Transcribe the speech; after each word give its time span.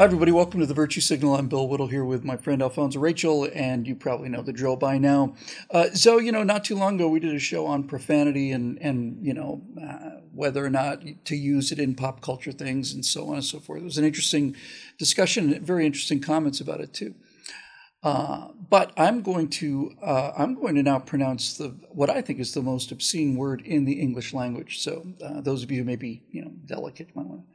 Hi, 0.00 0.04
everybody. 0.04 0.32
Welcome 0.32 0.60
to 0.60 0.66
the 0.66 0.72
Virtue 0.72 1.02
Signal. 1.02 1.36
I'm 1.36 1.48
Bill 1.48 1.68
Whittle 1.68 1.88
here 1.88 2.06
with 2.06 2.24
my 2.24 2.38
friend 2.38 2.62
Alfonso 2.62 2.98
Rachel, 2.98 3.46
and 3.52 3.86
you 3.86 3.94
probably 3.94 4.30
know 4.30 4.40
the 4.40 4.50
drill 4.50 4.76
by 4.76 4.96
now. 4.96 5.34
Uh, 5.70 5.90
so, 5.90 6.16
you 6.16 6.32
know, 6.32 6.42
not 6.42 6.64
too 6.64 6.74
long 6.74 6.94
ago, 6.94 7.06
we 7.06 7.20
did 7.20 7.34
a 7.34 7.38
show 7.38 7.66
on 7.66 7.84
profanity 7.84 8.50
and, 8.50 8.78
and 8.80 9.18
you 9.20 9.34
know, 9.34 9.60
uh, 9.78 10.22
whether 10.32 10.64
or 10.64 10.70
not 10.70 11.02
to 11.26 11.36
use 11.36 11.70
it 11.70 11.78
in 11.78 11.94
pop 11.94 12.22
culture 12.22 12.50
things 12.50 12.94
and 12.94 13.04
so 13.04 13.28
on 13.28 13.34
and 13.34 13.44
so 13.44 13.60
forth. 13.60 13.82
It 13.82 13.84
was 13.84 13.98
an 13.98 14.06
interesting 14.06 14.56
discussion, 14.96 15.52
and 15.52 15.66
very 15.66 15.84
interesting 15.84 16.22
comments 16.22 16.62
about 16.62 16.80
it 16.80 16.94
too. 16.94 17.14
Uh, 18.02 18.48
but 18.70 18.94
I'm 18.96 19.20
going 19.20 19.50
to 19.50 19.94
uh, 20.02 20.32
I'm 20.34 20.54
going 20.54 20.76
to 20.76 20.82
now 20.82 21.00
pronounce 21.00 21.58
the 21.58 21.76
what 21.90 22.08
I 22.08 22.22
think 22.22 22.40
is 22.40 22.54
the 22.54 22.62
most 22.62 22.90
obscene 22.90 23.36
word 23.36 23.60
in 23.66 23.84
the 23.84 24.00
English 24.00 24.32
language. 24.32 24.80
So 24.80 25.08
uh, 25.22 25.42
those 25.42 25.62
of 25.62 25.70
you 25.70 25.76
who 25.80 25.84
may 25.84 25.96
be 25.96 26.22
you 26.30 26.42
know 26.42 26.52
delicate 26.64 27.14
might 27.14 27.26
want 27.26 27.42
to 27.42 27.49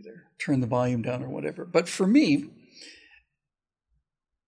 either 0.00 0.24
turn 0.38 0.60
the 0.60 0.66
volume 0.66 1.02
down 1.02 1.22
or 1.22 1.28
whatever. 1.28 1.64
But 1.64 1.88
for 1.88 2.06
me, 2.06 2.46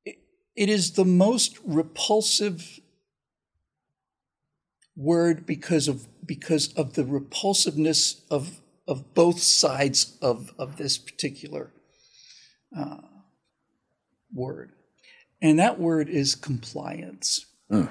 it, 0.04 0.16
it 0.56 0.68
is 0.68 0.92
the 0.92 1.04
most 1.04 1.58
repulsive 1.64 2.80
word 4.96 5.46
because 5.46 5.88
of 5.88 6.06
because 6.24 6.72
of 6.74 6.94
the 6.94 7.04
repulsiveness 7.04 8.22
of 8.30 8.60
of 8.86 9.14
both 9.14 9.40
sides 9.40 10.16
of 10.22 10.52
of 10.58 10.76
this 10.76 10.98
particular 10.98 11.72
uh, 12.76 12.98
word, 14.32 14.72
and 15.40 15.58
that 15.58 15.78
word 15.78 16.08
is 16.08 16.34
compliance. 16.34 17.46
Mm. 17.70 17.90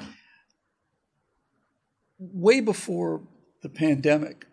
Way 2.17 2.59
before 2.61 3.21
the 3.63 3.69
pandemic, 3.69 4.45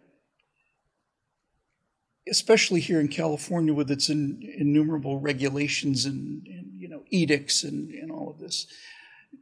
especially 2.30 2.80
here 2.80 3.00
in 3.00 3.08
California 3.08 3.72
with 3.72 3.90
its 3.90 4.08
in, 4.08 4.40
innumerable 4.56 5.20
regulations 5.20 6.04
and, 6.04 6.46
and, 6.46 6.66
you 6.78 6.88
know 6.88 7.02
edicts 7.10 7.64
and, 7.64 7.90
and 7.90 8.10
all 8.10 8.30
of 8.30 8.38
this, 8.38 8.66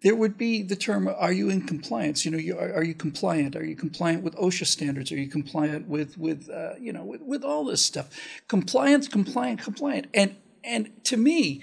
there 0.02 0.14
would 0.14 0.36
be 0.38 0.62
the 0.62 0.76
term 0.76 1.08
"Are 1.08 1.32
you 1.32 1.50
in 1.50 1.66
compliance?" 1.66 2.24
You 2.24 2.30
know, 2.30 2.38
you, 2.38 2.58
are, 2.58 2.74
are, 2.74 2.84
you 2.84 2.94
compliant? 2.94 3.56
Are 3.56 3.64
you 3.64 3.76
compliant 3.76 4.22
with 4.22 4.34
OSHA 4.36 4.66
standards? 4.66 5.12
Are 5.12 5.18
you 5.18 5.28
compliant 5.28 5.88
with 5.88 6.18
with 6.18 6.48
uh, 6.50 6.74
you 6.80 6.92
know 6.92 7.04
with, 7.04 7.22
with 7.22 7.44
all 7.44 7.64
this 7.64 7.84
stuff? 7.84 8.08
Compliance, 8.48 9.08
compliant, 9.08 9.62
compliant, 9.62 10.06
and 10.14 10.36
and 10.64 11.04
to 11.04 11.16
me, 11.16 11.62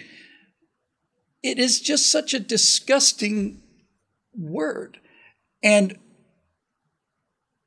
it 1.42 1.60
is 1.60 1.82
just 1.82 2.12
such 2.12 2.34
a 2.34 2.40
disgusting 2.40 3.62
word, 4.36 5.00
and 5.62 5.98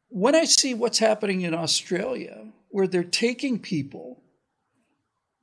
when 0.08 0.34
I 0.34 0.44
see 0.44 0.72
what's 0.72 0.98
happening 0.98 1.42
in 1.42 1.52
Australia 1.52 2.52
where 2.76 2.86
they're 2.86 3.02
taking 3.02 3.58
people 3.58 4.22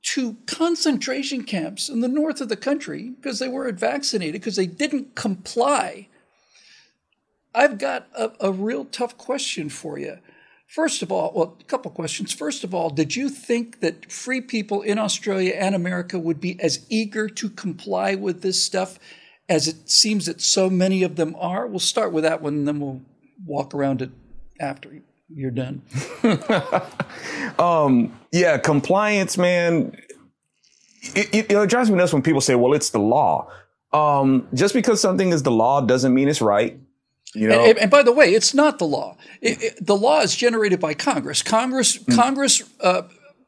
to 0.02 0.36
concentration 0.46 1.42
camps 1.42 1.88
in 1.88 1.98
the 1.98 2.06
north 2.06 2.40
of 2.40 2.48
the 2.48 2.56
country 2.56 3.10
because 3.10 3.40
they 3.40 3.48
weren't 3.48 3.76
vaccinated, 3.76 4.40
because 4.40 4.54
they 4.54 4.66
didn't 4.68 5.16
comply. 5.16 6.06
I've 7.52 7.76
got 7.76 8.06
a, 8.16 8.30
a, 8.38 8.52
real 8.52 8.84
tough 8.84 9.18
question 9.18 9.68
for 9.68 9.98
you. 9.98 10.18
First 10.68 11.02
of 11.02 11.10
all, 11.10 11.32
well, 11.34 11.56
a 11.60 11.64
couple 11.64 11.90
questions. 11.90 12.32
First 12.32 12.62
of 12.62 12.72
all, 12.72 12.88
did 12.88 13.16
you 13.16 13.28
think 13.28 13.80
that 13.80 14.12
free 14.12 14.40
people 14.40 14.82
in 14.82 14.96
Australia 14.96 15.54
and 15.56 15.74
America 15.74 16.20
would 16.20 16.40
be 16.40 16.56
as 16.60 16.86
eager 16.88 17.28
to 17.30 17.50
comply 17.50 18.14
with 18.14 18.42
this 18.42 18.64
stuff 18.64 19.00
as 19.48 19.66
it 19.66 19.90
seems 19.90 20.26
that 20.26 20.40
so 20.40 20.70
many 20.70 21.02
of 21.02 21.16
them 21.16 21.34
are? 21.36 21.66
We'll 21.66 21.80
start 21.80 22.12
with 22.12 22.22
that 22.22 22.40
one, 22.40 22.54
and 22.54 22.68
then 22.68 22.78
we'll 22.78 23.02
walk 23.44 23.74
around 23.74 24.02
it 24.02 24.10
after 24.60 24.92
you're 25.34 25.50
done. 25.50 25.82
um, 27.58 28.18
yeah, 28.32 28.58
compliance, 28.58 29.36
man. 29.36 29.96
It, 31.14 31.34
it, 31.34 31.52
it, 31.52 31.68
drives 31.68 31.90
me 31.90 31.96
nuts 31.96 32.12
when 32.12 32.22
people 32.22 32.40
say, 32.40 32.54
"Well, 32.54 32.72
it's 32.72 32.90
the 32.90 32.98
law." 32.98 33.50
Um, 33.92 34.48
just 34.54 34.74
because 34.74 35.00
something 35.00 35.30
is 35.30 35.42
the 35.42 35.50
law 35.50 35.80
doesn't 35.80 36.14
mean 36.14 36.28
it's 36.28 36.40
right. 36.40 36.78
You 37.34 37.48
know, 37.48 37.64
and, 37.64 37.78
and 37.78 37.90
by 37.90 38.02
the 38.02 38.12
way, 38.12 38.32
it's 38.32 38.54
not 38.54 38.78
the 38.78 38.86
law. 38.86 39.16
It, 39.40 39.84
the 39.84 39.96
law 39.96 40.20
is 40.20 40.36
generated 40.36 40.78
by 40.78 40.94
Congress. 40.94 41.42
Congress, 41.42 41.98
mm. 41.98 42.14
Congress 42.14 42.62
uh, 42.80 43.02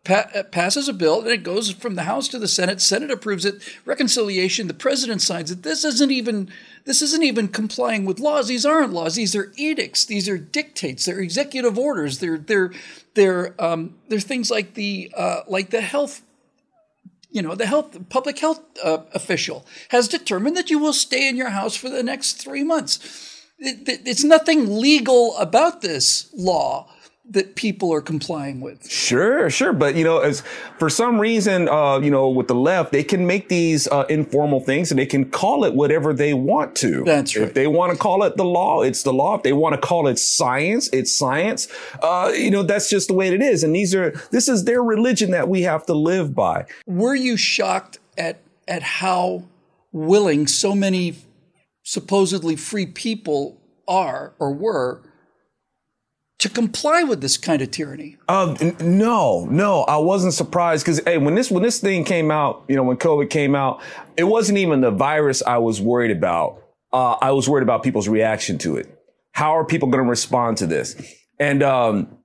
pa- 0.07 0.31
uh, 0.35 0.45
passes 0.45 0.89
a 0.89 0.93
bill, 0.93 1.21
and 1.21 1.29
it 1.29 1.43
goes 1.43 1.73
from 1.73 1.97
the 1.97 2.05
House 2.05 2.29
to 2.29 2.39
the 2.39 2.49
Senate. 2.49 2.81
Senate 2.81 3.11
approves 3.11 3.45
it. 3.45 3.57
Reconciliation. 3.85 4.69
The 4.69 4.75
president 4.75 5.21
signs 5.21 5.51
it. 5.51 5.63
This 5.63 5.85
isn't 5.85 6.11
even 6.11 6.51
this 6.85 7.03
isn't 7.03 7.25
even 7.25 7.49
complying 7.49 8.05
with 8.05 8.21
laws. 8.21 8.49
These 8.49 8.65
aren't 8.65 8.93
laws. 8.93 9.17
These 9.17 9.35
are 9.35 9.53
edicts. 9.57 10.05
These 10.05 10.29
are 10.29 10.39
dictates. 10.39 11.05
They're 11.05 11.21
executive 11.21 11.77
orders. 11.77 12.21
They're 12.21 12.39
they're 12.39 12.73
they're 13.15 13.55
um, 13.63 13.97
they're 14.09 14.21
things 14.21 14.51
like 14.51 14.75
the 14.75 15.13
uh, 15.17 15.41
like 15.49 15.71
the 15.71 15.83
health. 15.83 16.23
You 17.31 17.43
know, 17.43 17.55
the 17.55 17.67
health 17.67 18.09
public 18.09 18.39
health 18.39 18.63
uh, 18.83 18.99
official 19.13 19.67
has 19.91 20.09
determined 20.09 20.57
that 20.57 20.71
you 20.71 20.79
will 20.79 20.95
stay 20.95 21.29
in 21.29 21.37
your 21.37 21.51
house 21.51 21.77
for 21.77 21.91
the 21.91 22.03
next 22.03 22.35
three 22.35 22.65
months. 22.65 23.45
It, 23.59 23.89
it, 23.89 24.01
it's 24.07 24.25
nothing 24.25 24.81
legal 24.81 25.37
about 25.37 25.83
this 25.83 26.31
law 26.35 26.89
that 27.31 27.57
people 27.57 27.93
are 27.93 28.01
complying 28.01 28.61
with. 28.61 28.89
Sure, 28.89 29.51
sure, 29.51 29.73
but 29.73 29.97
you 29.97 30.05
know, 30.05 30.19
as 30.21 30.43
for 30.79 30.89
some 30.89 31.19
reason, 31.19 31.69
uh, 31.69 31.99
you 31.99 32.11
know, 32.11 32.29
with 32.29 32.47
the 32.47 32.55
left, 32.55 32.93
they 32.93 33.03
can 33.03 33.27
make 33.27 33.49
these 33.49 33.89
uh, 33.89 34.05
informal 34.09 34.61
things 34.61 34.93
and 34.93 34.99
they 34.99 35.07
can 35.07 35.29
call 35.29 35.65
it 35.65 35.75
whatever 35.75 36.13
they 36.13 36.35
want 36.35 36.77
to. 36.77 37.03
That's 37.05 37.37
right. 37.37 37.49
If 37.49 37.55
they 37.55 37.67
want 37.67 37.93
to 37.93 37.99
call 37.99 38.23
it 38.23 38.37
the 38.37 38.45
law, 38.45 38.83
it's 38.83 39.03
the 39.03 39.13
law. 39.13 39.35
If 39.35 39.43
they 39.43 39.53
want 39.53 39.75
to 39.75 39.81
call 39.81 40.07
it 40.07 40.19
science, 40.19 40.89
it's 40.93 41.17
science. 41.17 41.69
Uh, 42.01 42.33
you 42.35 42.51
know, 42.51 42.63
that's 42.63 42.89
just 42.89 43.09
the 43.09 43.15
way 43.15 43.29
it 43.29 43.43
is. 43.43 43.65
And 43.65 43.75
these 43.75 43.95
are 43.95 44.11
this 44.31 44.49
is 44.49 44.65
their 44.65 44.83
religion 44.83 45.33
that 45.33 45.49
we 45.49 45.63
have 45.63 45.85
to 45.87 45.95
live 45.95 46.35
by. 46.35 46.67
Were 46.87 47.15
you 47.15 47.37
shocked 47.37 47.99
at 48.17 48.41
at 48.69 48.83
how 48.83 49.45
willing 49.91 50.47
so 50.47 50.75
many 50.75 51.17
supposedly 51.83 52.55
free 52.55 52.87
people 52.87 53.61
are 53.89 54.35
or 54.39 54.53
were? 54.53 55.03
To 56.47 56.53
comply 56.53 57.03
with 57.03 57.21
this 57.21 57.37
kind 57.37 57.61
of 57.63 57.71
tyranny? 57.71 58.17
Uh, 58.29 58.55
no, 58.81 59.47
no, 59.47 59.83
I 59.83 59.97
wasn't 59.97 60.35
surprised 60.35 60.85
because 60.85 61.01
hey, 61.05 61.19
when 61.19 61.35
this 61.35 61.51
when 61.51 61.63
this 61.63 61.81
thing 61.81 62.05
came 62.05 62.31
out, 62.31 62.65
you 62.69 62.77
know, 62.77 62.83
when 62.83 62.97
COVID 62.97 63.31
came 63.31 63.55
out, 63.55 63.83
it 64.17 64.25
wasn't 64.25 64.59
even 64.59 64.81
the 64.81 64.91
virus 64.91 65.43
I 65.47 65.59
was 65.59 65.81
worried 65.81 66.11
about. 66.11 66.63
Uh, 66.93 67.17
I 67.21 67.33
was 67.33 67.49
worried 67.49 67.63
about 67.63 67.83
people's 67.83 68.09
reaction 68.09 68.59
to 68.59 68.77
it. 68.77 68.93
How 69.33 69.57
are 69.57 69.65
people 69.65 69.89
going 69.89 70.03
to 70.03 70.09
respond 70.09 70.59
to 70.59 70.67
this? 70.67 70.97
And 71.39 71.63
um, 71.63 72.19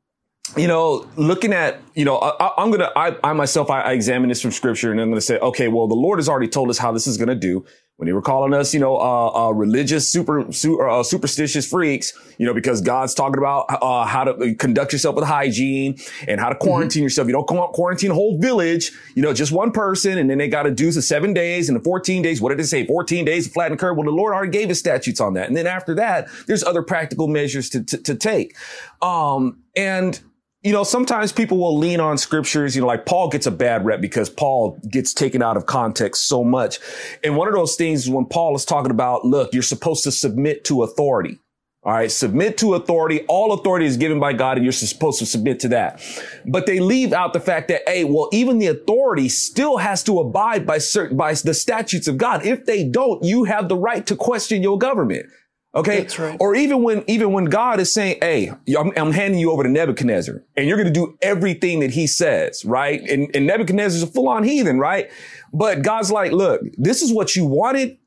you 0.57 0.67
know, 0.67 1.07
looking 1.15 1.53
at, 1.53 1.81
you 1.95 2.05
know, 2.05 2.17
I, 2.17 2.61
am 2.61 2.71
gonna, 2.71 2.91
I, 2.95 3.15
I 3.23 3.33
myself, 3.33 3.69
I, 3.69 3.81
I 3.81 3.91
examine 3.93 4.29
this 4.29 4.41
from 4.41 4.51
scripture, 4.51 4.91
and 4.91 4.99
I'm 4.99 5.09
gonna 5.09 5.21
say, 5.21 5.39
okay, 5.39 5.67
well, 5.67 5.88
the 5.88 5.95
Lord 5.95 6.19
has 6.19 6.27
already 6.27 6.47
told 6.47 6.69
us 6.69 6.77
how 6.77 6.91
this 6.91 7.07
is 7.07 7.17
gonna 7.17 7.35
do 7.35 7.65
when 8.01 8.07
they 8.07 8.13
were 8.13 8.22
calling 8.23 8.51
us, 8.51 8.73
you 8.73 8.79
know, 8.79 8.97
uh, 8.97 9.28
uh, 9.28 9.51
religious, 9.51 10.09
super, 10.09 10.51
super 10.51 10.89
uh, 10.89 11.03
superstitious 11.03 11.69
freaks, 11.69 12.13
you 12.39 12.47
know, 12.47 12.53
because 12.53 12.81
God's 12.81 13.13
talking 13.13 13.38
about 13.38 13.67
uh, 13.69 14.06
how 14.06 14.23
to 14.23 14.56
conduct 14.56 14.91
yourself 14.91 15.16
with 15.16 15.23
hygiene 15.23 16.00
and 16.28 16.39
how 16.39 16.50
to 16.50 16.56
mm-hmm. 16.56 16.67
quarantine 16.67 17.01
mm-hmm. 17.01 17.03
yourself. 17.03 17.28
You 17.28 17.34
don't 17.34 17.45
quarantine 17.45 18.09
a 18.09 18.16
whole 18.16 18.39
village, 18.39 18.91
you 19.13 19.22
know, 19.22 19.35
just 19.35 19.51
one 19.51 19.72
person, 19.72 20.17
and 20.17 20.31
then 20.31 20.39
they 20.39 20.47
got 20.47 20.63
to 20.63 20.72
do 20.72 20.89
the 20.89 21.00
seven 21.00 21.31
days 21.31 21.69
and 21.69 21.79
the 21.79 21.84
14 21.84 22.23
days. 22.23 22.41
What 22.41 22.50
did 22.50 22.59
it 22.59 22.66
say? 22.66 22.88
14 22.88 23.23
days 23.23 23.45
to 23.45 23.53
flatten 23.53 23.73
the 23.73 23.79
curve. 23.79 23.95
Well, 23.95 24.06
the 24.06 24.12
Lord 24.12 24.33
already 24.33 24.51
gave 24.51 24.72
us 24.72 24.79
statutes 24.79 25.22
on 25.22 25.35
that. 25.35 25.47
And 25.47 25.56
then 25.56 25.68
after 25.68 25.94
that, 25.94 26.28
there's 26.47 26.63
other 26.63 26.81
practical 26.81 27.28
measures 27.28 27.69
to, 27.69 27.83
to, 27.83 28.00
to 28.00 28.16
take. 28.16 28.56
Um, 29.03 29.59
and 29.75 30.19
you 30.63 30.72
know, 30.72 30.83
sometimes 30.83 31.31
people 31.31 31.57
will 31.57 31.77
lean 31.77 31.99
on 31.99 32.17
scriptures, 32.17 32.75
you 32.75 32.81
know, 32.81 32.88
like 32.88 33.05
Paul 33.05 33.29
gets 33.29 33.47
a 33.47 33.51
bad 33.51 33.83
rep 33.83 33.99
because 33.99 34.29
Paul 34.29 34.77
gets 34.88 35.13
taken 35.13 35.41
out 35.41 35.57
of 35.57 35.65
context 35.65 36.27
so 36.27 36.44
much. 36.44 36.80
And 37.24 37.36
one 37.36 37.47
of 37.47 37.56
those 37.56 37.75
things 37.75 38.03
is 38.03 38.09
when 38.12 38.25
Paul 38.25 38.56
is 38.56 38.63
talking 38.63 38.91
about, 38.91 39.25
look, 39.25 39.53
you're 39.53 39.63
supposed 39.63 40.03
to 40.03 40.12
submit 40.12 40.63
to 40.65 40.83
authority. 40.83 41.39
All 41.83 41.94
right. 41.94 42.12
Submit 42.12 42.59
to 42.59 42.75
authority. 42.75 43.21
All 43.21 43.53
authority 43.53 43.88
is 43.88 43.97
given 43.97 44.19
by 44.19 44.33
God 44.33 44.57
and 44.57 44.63
you're 44.63 44.71
supposed 44.71 45.18
to 45.18 45.25
submit 45.25 45.59
to 45.62 45.69
that. 45.69 46.00
But 46.45 46.68
they 46.68 46.80
leave 46.80 47.12
out 47.12 47.33
the 47.33 47.39
fact 47.39 47.69
that, 47.69 47.81
hey, 47.88 48.03
well, 48.03 48.30
even 48.31 48.59
the 48.59 48.68
authority 48.68 49.30
still 49.30 49.77
has 49.77 50.03
to 50.03 50.19
abide 50.19 50.68
by 50.68 50.77
certain, 50.77 51.18
by 51.18 51.33
the 51.33 51.56
statutes 51.56 52.07
of 52.07 52.19
God. 52.19 52.45
If 52.45 52.68
they 52.68 52.88
don't, 52.88 53.24
you 53.24 53.45
have 53.45 53.68
the 53.68 53.75
right 53.75 54.06
to 54.06 54.15
question 54.15 54.62
your 54.62 54.77
government. 54.77 55.25
Okay. 55.73 56.06
Right. 56.18 56.38
Or 56.39 56.53
even 56.53 56.83
when, 56.83 57.03
even 57.07 57.31
when 57.31 57.45
God 57.45 57.79
is 57.79 57.94
saying, 57.94 58.18
Hey, 58.21 58.51
I'm, 58.77 58.91
I'm, 58.97 59.12
handing 59.12 59.39
you 59.39 59.51
over 59.51 59.63
to 59.63 59.69
Nebuchadnezzar 59.69 60.44
and 60.57 60.68
you're 60.68 60.77
going 60.77 60.91
to 60.91 60.94
do 60.94 61.18
everything 61.21 61.79
that 61.79 61.91
he 61.91 62.07
says, 62.07 62.65
right? 62.65 63.01
And, 63.07 63.33
and 63.33 63.47
Nebuchadnezzar 63.47 63.95
is 63.95 64.03
a 64.03 64.07
full 64.07 64.27
on 64.27 64.44
heathen, 64.44 64.79
right? 64.79 65.09
But 65.53 65.81
God's 65.81 66.12
like, 66.12 66.33
look, 66.33 66.62
this 66.77 67.01
is 67.01 67.13
what 67.13 67.35
you 67.35 67.45
wanted. 67.45 67.97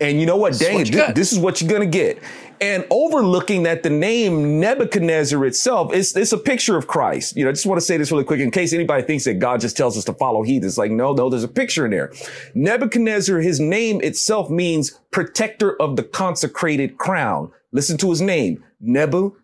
And 0.00 0.20
you 0.20 0.26
know 0.26 0.36
what? 0.36 0.58
Dang 0.58 0.80
it, 0.80 0.90
this, 0.90 1.14
this 1.14 1.32
is 1.32 1.38
what 1.38 1.60
you're 1.60 1.70
going 1.70 1.82
to 1.82 1.98
get 1.98 2.20
and 2.60 2.86
overlooking 2.90 3.64
that 3.64 3.82
the 3.82 3.90
name 3.90 4.60
Nebuchadnezzar 4.60 5.44
itself 5.44 5.92
is 5.92 6.16
it's 6.16 6.32
a 6.32 6.38
picture 6.38 6.76
of 6.76 6.86
Christ. 6.86 7.36
You 7.36 7.44
know, 7.44 7.50
I 7.50 7.52
just 7.52 7.66
want 7.66 7.80
to 7.80 7.84
say 7.84 7.96
this 7.96 8.10
really 8.10 8.24
quick 8.24 8.40
in 8.40 8.50
case 8.50 8.72
anybody 8.72 9.02
thinks 9.02 9.24
that 9.24 9.34
God 9.34 9.60
just 9.60 9.76
tells 9.76 9.96
us 9.96 10.04
to 10.04 10.14
follow 10.14 10.42
heathens. 10.42 10.78
Like, 10.78 10.90
no, 10.90 11.12
no, 11.12 11.28
there's 11.28 11.44
a 11.44 11.48
picture 11.48 11.84
in 11.84 11.90
there. 11.90 12.12
Nebuchadnezzar, 12.54 13.40
his 13.40 13.60
name 13.60 14.00
itself 14.02 14.50
means 14.50 15.00
protector 15.10 15.80
of 15.80 15.96
the 15.96 16.02
consecrated 16.02 16.96
crown. 16.98 17.50
Listen 17.72 17.98
to 17.98 18.10
his 18.10 18.20
name, 18.20 18.64
Nebu 18.80 19.36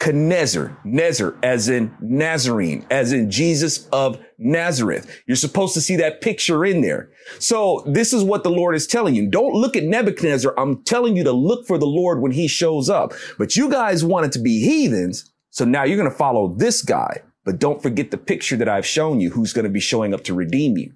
Nebuchadnezzar, 0.00 0.76
Nezer, 0.84 1.38
as 1.42 1.68
in 1.68 1.94
Nazarene, 2.00 2.84
as 2.90 3.12
in 3.12 3.30
Jesus 3.30 3.86
of 3.88 4.18
Nazareth. 4.38 5.22
You're 5.26 5.36
supposed 5.36 5.74
to 5.74 5.80
see 5.80 5.96
that 5.96 6.20
picture 6.20 6.64
in 6.64 6.82
there. 6.82 7.10
So 7.38 7.82
this 7.86 8.12
is 8.12 8.22
what 8.22 8.42
the 8.42 8.50
Lord 8.50 8.74
is 8.74 8.86
telling 8.86 9.14
you. 9.14 9.30
Don't 9.30 9.54
look 9.54 9.76
at 9.76 9.84
Nebuchadnezzar. 9.84 10.52
I'm 10.58 10.82
telling 10.84 11.16
you 11.16 11.24
to 11.24 11.32
look 11.32 11.66
for 11.66 11.78
the 11.78 11.86
Lord 11.86 12.20
when 12.20 12.32
he 12.32 12.48
shows 12.48 12.90
up. 12.90 13.14
But 13.38 13.56
you 13.56 13.70
guys 13.70 14.04
wanted 14.04 14.32
to 14.32 14.40
be 14.40 14.60
heathens. 14.60 15.30
So 15.50 15.64
now 15.64 15.84
you're 15.84 15.96
going 15.96 16.10
to 16.10 16.16
follow 16.16 16.54
this 16.54 16.82
guy. 16.82 17.22
But 17.44 17.58
don't 17.58 17.82
forget 17.82 18.10
the 18.10 18.18
picture 18.18 18.56
that 18.56 18.68
I've 18.68 18.86
shown 18.86 19.20
you 19.20 19.30
who's 19.30 19.52
going 19.52 19.64
to 19.64 19.70
be 19.70 19.80
showing 19.80 20.12
up 20.12 20.24
to 20.24 20.34
redeem 20.34 20.76
you. 20.76 20.92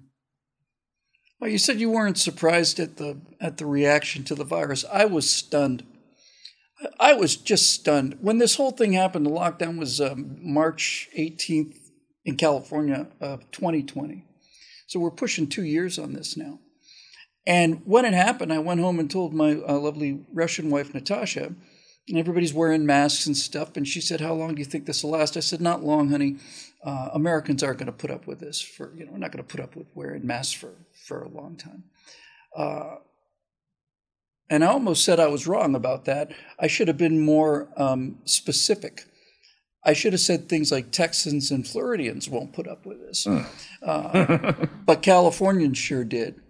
Well, 1.39 1.49
you 1.49 1.57
said 1.57 1.79
you 1.79 1.89
weren't 1.89 2.17
surprised 2.17 2.79
at 2.79 2.97
the 2.97 3.17
at 3.39 3.57
the 3.57 3.65
reaction 3.65 4.25
to 4.25 4.35
the 4.35 4.43
virus. 4.43 4.83
I 4.91 5.05
was 5.05 5.29
stunned. 5.29 5.83
I 6.99 7.13
was 7.13 7.35
just 7.35 7.73
stunned 7.73 8.17
when 8.21 8.37
this 8.37 8.55
whole 8.55 8.71
thing 8.71 8.93
happened. 8.93 9.25
The 9.25 9.31
lockdown 9.31 9.77
was 9.77 9.99
um, 9.99 10.37
March 10.41 11.09
18th 11.17 11.75
in 12.25 12.37
California 12.37 13.07
of 13.19 13.49
2020. 13.51 14.25
So 14.87 14.99
we're 14.99 15.11
pushing 15.11 15.47
two 15.47 15.63
years 15.63 15.99
on 15.99 16.13
this 16.13 16.37
now. 16.37 16.59
And 17.45 17.81
when 17.85 18.05
it 18.05 18.13
happened, 18.13 18.53
I 18.53 18.59
went 18.59 18.79
home 18.79 18.99
and 18.99 19.09
told 19.09 19.33
my 19.33 19.55
uh, 19.55 19.73
lovely 19.73 20.21
Russian 20.33 20.69
wife, 20.69 20.93
Natasha, 20.93 21.53
and 22.07 22.17
everybody's 22.17 22.53
wearing 22.53 22.85
masks 22.85 23.25
and 23.25 23.35
stuff. 23.35 23.75
And 23.75 23.87
she 23.87 24.01
said, 24.01 24.21
How 24.21 24.33
long 24.33 24.55
do 24.55 24.59
you 24.59 24.65
think 24.65 24.85
this 24.85 25.03
will 25.03 25.11
last? 25.11 25.37
I 25.37 25.41
said, 25.41 25.61
Not 25.61 25.83
long, 25.83 26.09
honey. 26.09 26.37
Uh, 26.83 27.09
Americans 27.13 27.61
aren't 27.63 27.79
going 27.79 27.87
to 27.87 27.91
put 27.91 28.11
up 28.11 28.25
with 28.25 28.39
this 28.39 28.61
for, 28.61 28.93
you 28.95 29.05
know, 29.05 29.11
we're 29.11 29.17
not 29.17 29.31
going 29.31 29.43
to 29.43 29.49
put 29.49 29.59
up 29.59 29.75
with 29.75 29.87
wearing 29.95 30.25
masks 30.25 30.53
for, 30.53 30.73
for 31.05 31.23
a 31.23 31.29
long 31.29 31.55
time. 31.55 31.83
Uh, 32.55 32.95
and 34.49 34.63
I 34.63 34.67
almost 34.67 35.05
said 35.05 35.19
I 35.19 35.27
was 35.27 35.47
wrong 35.47 35.75
about 35.75 36.05
that. 36.05 36.31
I 36.59 36.67
should 36.67 36.87
have 36.87 36.97
been 36.97 37.19
more 37.19 37.69
um, 37.77 38.17
specific. 38.25 39.05
I 39.83 39.93
should 39.93 40.13
have 40.13 40.19
said 40.19 40.49
things 40.49 40.71
like 40.71 40.91
Texans 40.91 41.51
and 41.51 41.67
Floridians 41.67 42.29
won't 42.29 42.53
put 42.53 42.67
up 42.67 42.85
with 42.85 42.99
this, 42.99 43.25
uh, 43.83 44.53
but 44.85 45.01
Californians 45.01 45.77
sure 45.77 46.03
did, 46.03 46.41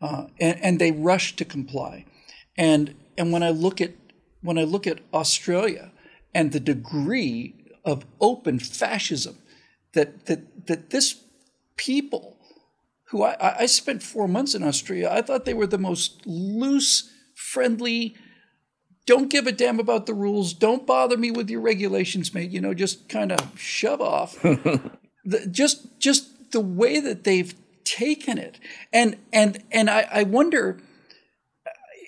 uh, 0.00 0.26
and, 0.40 0.58
and, 0.62 0.78
they 0.80 0.90
rushed 0.90 1.38
to 1.38 1.44
comply. 1.44 2.06
And 2.56 2.94
and 3.16 3.32
when 3.32 3.42
I 3.42 3.50
look 3.50 3.80
at 3.80 3.92
when 4.40 4.58
I 4.58 4.64
look 4.64 4.86
at 4.86 4.98
Australia 5.14 5.92
and 6.34 6.50
the 6.50 6.60
degree 6.60 7.54
of 7.84 8.04
open 8.20 8.58
fascism 8.58 9.38
that 9.92 10.26
that 10.26 10.66
that 10.66 10.90
this 10.90 11.22
people, 11.76 12.36
who 13.04 13.22
I, 13.22 13.60
I 13.60 13.66
spent 13.66 14.02
four 14.02 14.26
months 14.26 14.54
in 14.54 14.62
Australia, 14.62 15.08
I 15.10 15.22
thought 15.22 15.44
they 15.44 15.54
were 15.54 15.66
the 15.66 15.78
most 15.78 16.26
loose 16.26 17.10
friendly. 17.34 18.14
Don't 19.06 19.30
give 19.30 19.46
a 19.46 19.52
damn 19.52 19.80
about 19.80 20.06
the 20.06 20.14
rules. 20.14 20.52
Don't 20.52 20.86
bother 20.86 21.16
me 21.16 21.30
with 21.30 21.50
your 21.50 21.60
regulations, 21.60 22.32
mate. 22.32 22.50
You 22.50 22.60
know, 22.60 22.74
just 22.74 23.08
kind 23.08 23.32
of 23.32 23.58
shove 23.58 24.00
off. 24.00 24.40
the, 24.42 25.46
just 25.50 25.98
just 25.98 26.52
the 26.52 26.60
way 26.60 27.00
that 27.00 27.24
they've 27.24 27.54
taken 27.84 28.38
it, 28.38 28.58
and 28.92 29.16
and 29.32 29.62
and 29.70 29.90
I, 29.90 30.08
I 30.10 30.22
wonder. 30.22 30.80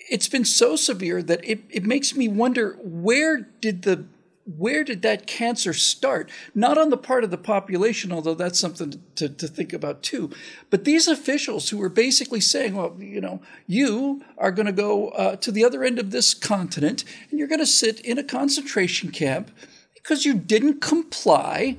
It's 0.07 0.29
been 0.29 0.45
so 0.45 0.75
severe 0.75 1.23
that 1.23 1.43
it, 1.43 1.61
it 1.71 1.83
makes 1.83 2.15
me 2.15 2.27
wonder 2.27 2.77
where 2.83 3.41
did 3.59 3.81
the 3.81 4.05
where 4.45 4.83
did 4.83 5.01
that 5.01 5.25
cancer 5.25 5.73
start? 5.73 6.29
Not 6.53 6.77
on 6.77 6.91
the 6.91 6.97
part 6.97 7.23
of 7.23 7.31
the 7.31 7.37
population, 7.37 8.11
although 8.11 8.35
that's 8.35 8.59
something 8.59 9.01
to, 9.15 9.27
to 9.27 9.47
think 9.47 9.73
about 9.73 10.03
too. 10.03 10.29
But 10.69 10.85
these 10.85 11.07
officials 11.07 11.69
who 11.69 11.79
were 11.79 11.89
basically 11.89 12.41
saying, 12.41 12.75
well, 12.75 12.95
you 12.99 13.21
know, 13.21 13.41
you 13.65 14.23
are 14.37 14.51
going 14.51 14.67
to 14.67 14.71
go 14.71 15.09
uh, 15.09 15.35
to 15.37 15.51
the 15.51 15.65
other 15.65 15.83
end 15.83 15.97
of 15.97 16.11
this 16.11 16.35
continent 16.35 17.03
and 17.29 17.39
you're 17.39 17.47
going 17.47 17.59
to 17.59 17.65
sit 17.65 17.99
in 18.01 18.19
a 18.19 18.23
concentration 18.23 19.11
camp 19.11 19.49
because 19.95 20.25
you 20.25 20.35
didn't 20.35 20.79
comply 20.79 21.77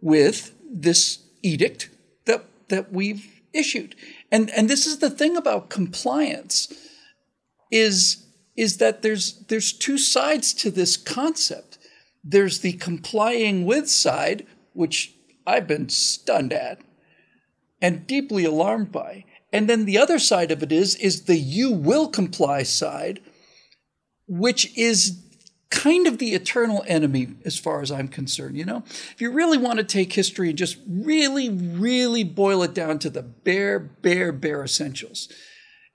with 0.00 0.54
this 0.70 1.18
edict 1.42 1.90
that, 2.26 2.44
that 2.68 2.92
we've 2.92 3.42
issued. 3.52 3.96
And, 4.30 4.50
and 4.50 4.70
this 4.70 4.86
is 4.86 4.98
the 4.98 5.10
thing 5.10 5.36
about 5.36 5.68
compliance 5.68 6.72
is, 7.72 8.24
is 8.56 8.76
that 8.76 9.02
there's, 9.02 9.40
there's 9.46 9.72
two 9.72 9.98
sides 9.98 10.52
to 10.54 10.70
this 10.70 10.96
concept 10.96 11.67
there's 12.30 12.60
the 12.60 12.74
complying 12.74 13.64
with 13.64 13.88
side, 13.88 14.46
which 14.74 15.14
I've 15.46 15.66
been 15.66 15.88
stunned 15.88 16.52
at 16.52 16.80
and 17.80 18.06
deeply 18.06 18.44
alarmed 18.44 18.92
by. 18.92 19.24
And 19.50 19.68
then 19.68 19.86
the 19.86 19.96
other 19.96 20.18
side 20.18 20.50
of 20.50 20.62
it 20.62 20.70
is 20.70 20.94
is 20.96 21.24
the 21.24 21.38
you 21.38 21.72
will 21.72 22.08
comply 22.08 22.64
side, 22.64 23.20
which 24.26 24.76
is 24.76 25.24
kind 25.70 26.06
of 26.06 26.18
the 26.18 26.34
eternal 26.34 26.84
enemy 26.86 27.28
as 27.44 27.58
far 27.58 27.80
as 27.80 27.90
I'm 27.90 28.08
concerned, 28.08 28.56
you 28.56 28.64
know? 28.64 28.82
If 28.86 29.20
you 29.20 29.30
really 29.30 29.58
want 29.58 29.78
to 29.78 29.84
take 29.84 30.12
history 30.12 30.50
and 30.50 30.58
just 30.58 30.76
really 30.86 31.48
really 31.48 32.24
boil 32.24 32.62
it 32.62 32.74
down 32.74 32.98
to 33.00 33.10
the 33.10 33.22
bare 33.22 33.78
bare 33.78 34.32
bare 34.32 34.64
essentials, 34.64 35.32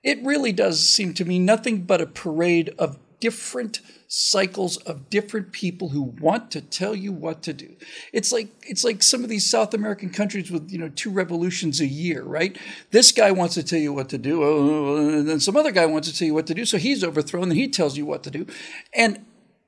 it 0.02 0.24
really 0.24 0.52
does 0.52 0.86
seem 0.88 1.14
to 1.14 1.24
me 1.24 1.38
nothing 1.38 1.82
but 1.82 2.00
a 2.00 2.06
parade 2.06 2.74
of 2.76 2.98
different 3.24 3.80
cycles 4.06 4.76
of 4.76 5.08
different 5.08 5.50
people 5.50 5.88
who 5.88 6.02
want 6.02 6.50
to 6.50 6.60
tell 6.60 6.94
you 6.94 7.10
what 7.10 7.42
to 7.42 7.54
do. 7.54 7.74
It's 8.12 8.30
like 8.30 8.48
it's 8.62 8.84
like 8.84 9.02
some 9.02 9.24
of 9.24 9.30
these 9.30 9.48
South 9.48 9.72
American 9.72 10.10
countries 10.10 10.50
with 10.50 10.70
you 10.70 10.76
know 10.76 10.90
two 10.90 11.10
revolutions 11.10 11.80
a 11.80 11.86
year, 11.86 12.22
right? 12.22 12.58
This 12.90 13.12
guy 13.12 13.32
wants 13.32 13.54
to 13.54 13.62
tell 13.62 13.78
you 13.78 13.94
what 13.94 14.10
to 14.10 14.18
do, 14.18 14.44
oh, 14.44 14.96
and 14.96 15.26
then 15.26 15.40
some 15.40 15.56
other 15.56 15.72
guy 15.72 15.86
wants 15.86 16.06
to 16.10 16.14
tell 16.14 16.26
you 16.26 16.34
what 16.34 16.46
to 16.48 16.54
do, 16.54 16.66
so 16.66 16.76
he's 16.76 17.02
overthrown, 17.02 17.44
and 17.44 17.54
he 17.54 17.66
tells 17.66 17.96
you 17.96 18.04
what 18.04 18.22
to 18.24 18.30
do, 18.30 18.46
and 18.94 19.24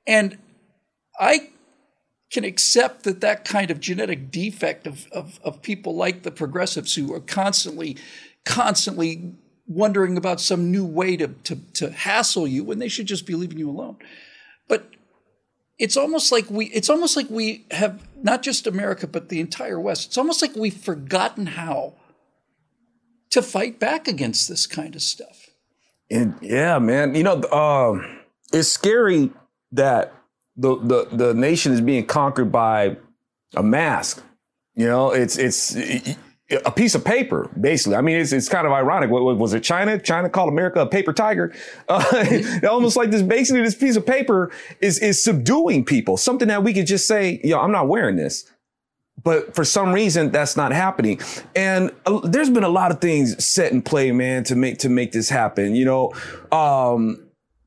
and 0.06 0.37
I 1.19 1.49
can 2.31 2.44
accept 2.44 3.05
that 3.05 3.23
that 3.23 3.47
kind 3.47 3.70
of 3.70 3.81
genetic 3.81 4.31
defect 4.31 4.87
of, 4.87 5.06
of, 5.12 5.41
of 5.43 5.62
people 5.62 5.94
like 5.94 6.25
the 6.25 6.31
progressives 6.31 6.94
who 6.94 7.14
are 7.14 7.20
constantly 7.20 7.97
constantly 8.44 9.32
wondering 9.66 10.16
about 10.16 10.40
some 10.40 10.70
new 10.70 10.84
way 10.84 11.16
to, 11.16 11.28
to, 11.28 11.56
to 11.74 11.90
hassle 11.90 12.46
you 12.46 12.64
when 12.64 12.78
they 12.78 12.88
should 12.88 13.06
just 13.06 13.26
be 13.26 13.34
leaving 13.34 13.58
you 13.58 13.68
alone. 13.68 13.96
But 14.68 14.90
it's 15.78 15.96
almost 15.96 16.32
like 16.32 16.50
we 16.50 16.66
it's 16.66 16.88
almost 16.88 17.16
like 17.16 17.28
we 17.28 17.66
have 17.70 18.06
not 18.22 18.42
just 18.42 18.66
America 18.66 19.06
but 19.06 19.28
the 19.28 19.40
entire 19.40 19.78
West. 19.78 20.06
It's 20.08 20.18
almost 20.18 20.40
like 20.42 20.54
we've 20.56 20.76
forgotten 20.76 21.46
how 21.46 21.94
to 23.30 23.42
fight 23.42 23.78
back 23.78 24.08
against 24.08 24.49
this 24.49 24.66
kind 24.66 24.94
of 24.94 25.02
stuff. 25.02 25.46
And 26.11 26.37
yeah, 26.40 26.78
man, 26.78 27.14
you 27.14 27.25
know, 27.25 27.42
um, 27.50 28.20
it's 28.52 28.68
scary 28.68 29.30
that 29.73 30.14
the, 30.56 30.76
the 30.76 31.08
the 31.12 31.35
nation 31.35 31.73
is 31.73 31.80
being 31.80 32.06
conquered 32.06 32.50
by 32.50 32.96
a 33.54 33.62
mask. 33.62 34.23
You 34.75 34.87
know, 34.87 35.11
it's 35.11 35.37
it's 35.37 35.76
a 36.65 36.71
piece 36.71 36.95
of 36.95 37.05
paper, 37.05 37.50
basically. 37.61 37.97
I 37.97 38.00
mean, 38.00 38.17
it's, 38.17 38.33
it's 38.33 38.49
kind 38.49 38.67
of 38.67 38.73
ironic. 38.73 39.11
What, 39.11 39.25
what 39.25 39.37
was 39.37 39.53
it? 39.53 39.65
China? 39.65 39.99
China 39.99 40.29
called 40.29 40.49
America 40.49 40.81
a 40.81 40.87
paper 40.87 41.12
tiger. 41.12 41.55
Uh, 41.88 42.25
almost 42.69 42.97
like 42.97 43.11
this, 43.11 43.23
basically 43.23 43.62
this 43.62 43.75
piece 43.75 43.97
of 43.97 44.05
paper 44.05 44.50
is, 44.81 44.99
is 44.99 45.23
subduing 45.23 45.85
people. 45.85 46.17
Something 46.17 46.49
that 46.49 46.65
we 46.65 46.73
could 46.73 46.87
just 46.87 47.07
say, 47.07 47.41
yo, 47.45 47.61
I'm 47.61 47.71
not 47.71 47.87
wearing 47.87 48.17
this. 48.17 48.50
But 49.23 49.55
for 49.55 49.65
some 49.65 49.93
reason, 49.93 50.31
that's 50.31 50.57
not 50.57 50.73
happening. 50.73 51.21
And 51.55 51.93
uh, 52.07 52.21
there's 52.25 52.50
been 52.50 52.65
a 52.65 52.69
lot 52.69 52.91
of 52.91 53.00
things 53.00 53.45
set 53.45 53.73
in 53.73 53.83
play, 53.83 54.11
man, 54.11 54.45
to 54.45 54.57
make, 54.57 54.79
to 54.79 54.88
make 54.88 55.12
this 55.12 55.29
happen. 55.29 55.75
You 55.75 55.85
know, 55.85 56.12
um, 56.50 57.26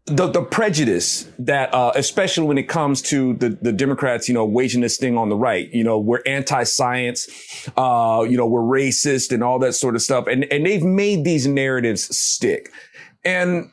the, 0.10 0.28
the 0.28 0.42
prejudice 0.42 1.30
that, 1.39 1.74
uh, 1.74 1.92
especially 1.96 2.48
when 2.48 2.58
it 2.58 2.68
comes 2.68 3.01
to 3.04 3.34
the, 3.36 3.50
the 3.62 3.72
Democrats, 3.72 4.28
you 4.28 4.34
know, 4.34 4.46
waging 4.46 4.82
this 4.82 4.98
thing 4.98 5.18
on 5.18 5.30
the 5.30 5.36
right, 5.36 5.70
you 5.72 5.84
know, 5.84 6.00
we're 6.00 6.22
anti-science, 6.25 7.28
uh, 7.78 8.25
you 8.30 8.38
know, 8.38 8.46
we're 8.46 8.62
racist 8.62 9.32
and 9.32 9.44
all 9.44 9.60
that 9.60 9.74
sort 9.74 9.96
of 9.96 10.01
stuff. 10.01 10.28
And, 10.28 10.46
and 10.51 10.66
they've 10.66 10.84
made 10.84 11.24
these 11.24 11.48
narratives 11.48 12.16
stick. 12.16 12.72
And 13.24 13.72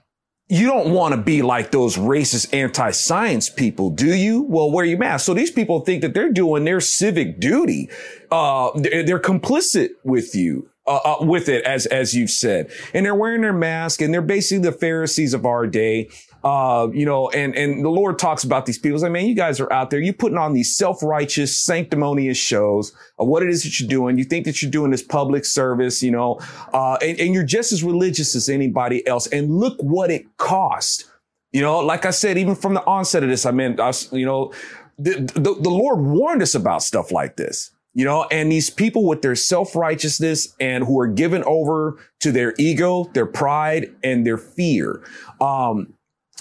you 0.48 0.66
don't 0.66 0.92
want 0.92 1.12
to 1.12 1.20
be 1.20 1.42
like 1.42 1.72
those 1.72 1.96
racist 1.96 2.54
anti-science 2.54 3.50
people, 3.50 3.90
do 3.90 4.14
you? 4.14 4.42
Well, 4.42 4.70
wear 4.70 4.84
your 4.84 4.98
mask. 4.98 5.26
So 5.26 5.34
these 5.34 5.50
people 5.50 5.80
think 5.80 6.02
that 6.02 6.14
they're 6.14 6.32
doing 6.32 6.64
their 6.64 6.80
civic 6.80 7.40
duty. 7.40 7.90
Uh, 8.30 8.70
they're, 8.76 9.02
they're 9.02 9.18
complicit 9.18 9.90
with 10.04 10.36
you 10.36 10.70
uh, 10.86 11.00
uh, 11.04 11.16
with 11.20 11.48
it, 11.48 11.64
as 11.64 11.86
as 11.86 12.14
you've 12.14 12.30
said, 12.30 12.70
and 12.94 13.04
they're 13.04 13.14
wearing 13.14 13.40
their 13.40 13.52
mask, 13.52 14.00
and 14.00 14.12
they're 14.14 14.22
basically 14.22 14.62
the 14.62 14.72
Pharisees 14.72 15.34
of 15.34 15.44
our 15.44 15.66
day. 15.66 16.08
Uh, 16.44 16.88
you 16.92 17.04
know, 17.04 17.28
and 17.30 17.56
and 17.56 17.84
the 17.84 17.88
Lord 17.88 18.20
talks 18.20 18.44
about 18.44 18.66
these 18.66 18.78
people. 18.78 19.00
Like, 19.00 19.10
man, 19.10 19.26
you 19.26 19.34
guys 19.34 19.58
are 19.58 19.72
out 19.72 19.90
there. 19.90 19.98
You 19.98 20.12
putting 20.12 20.38
on 20.38 20.52
these 20.52 20.76
self 20.76 21.02
righteous, 21.02 21.60
sanctimonious 21.60 22.38
shows 22.38 22.92
of 23.18 23.26
what 23.26 23.42
it 23.42 23.48
is 23.48 23.64
that 23.64 23.80
you're 23.80 23.88
doing. 23.88 24.16
You 24.16 24.24
think 24.24 24.44
that 24.44 24.62
you're 24.62 24.70
doing 24.70 24.92
this 24.92 25.02
public 25.02 25.44
service, 25.44 26.04
you 26.04 26.12
know, 26.12 26.38
uh, 26.72 26.98
and, 27.02 27.18
and 27.18 27.34
you're 27.34 27.42
just 27.42 27.72
as 27.72 27.82
religious 27.82 28.36
as 28.36 28.48
anybody 28.48 29.04
else. 29.08 29.26
And 29.26 29.56
look 29.56 29.76
what 29.80 30.10
it 30.10 30.36
cost. 30.36 31.06
You 31.52 31.62
know, 31.62 31.80
like 31.80 32.04
I 32.06 32.10
said, 32.10 32.38
even 32.38 32.54
from 32.54 32.74
the 32.74 32.84
onset 32.84 33.24
of 33.24 33.28
this, 33.28 33.44
I 33.44 33.50
mean, 33.50 33.80
I, 33.80 33.92
you 34.12 34.26
know, 34.26 34.52
the, 34.98 35.14
the, 35.34 35.54
the 35.54 35.70
Lord 35.70 36.00
warned 36.00 36.42
us 36.42 36.54
about 36.54 36.82
stuff 36.82 37.10
like 37.10 37.36
this 37.36 37.72
you 37.98 38.04
know, 38.04 38.24
and 38.30 38.52
these 38.52 38.68
people 38.68 39.06
with 39.06 39.22
their 39.22 39.34
self-righteousness 39.34 40.54
and 40.60 40.84
who 40.84 41.00
are 41.00 41.06
given 41.06 41.42
over 41.44 41.96
to 42.20 42.30
their 42.30 42.52
ego, 42.58 43.04
their 43.14 43.24
pride, 43.26 43.94
and 44.04 44.26
their 44.26 44.36
fear. 44.38 45.02
Um, 45.40 45.94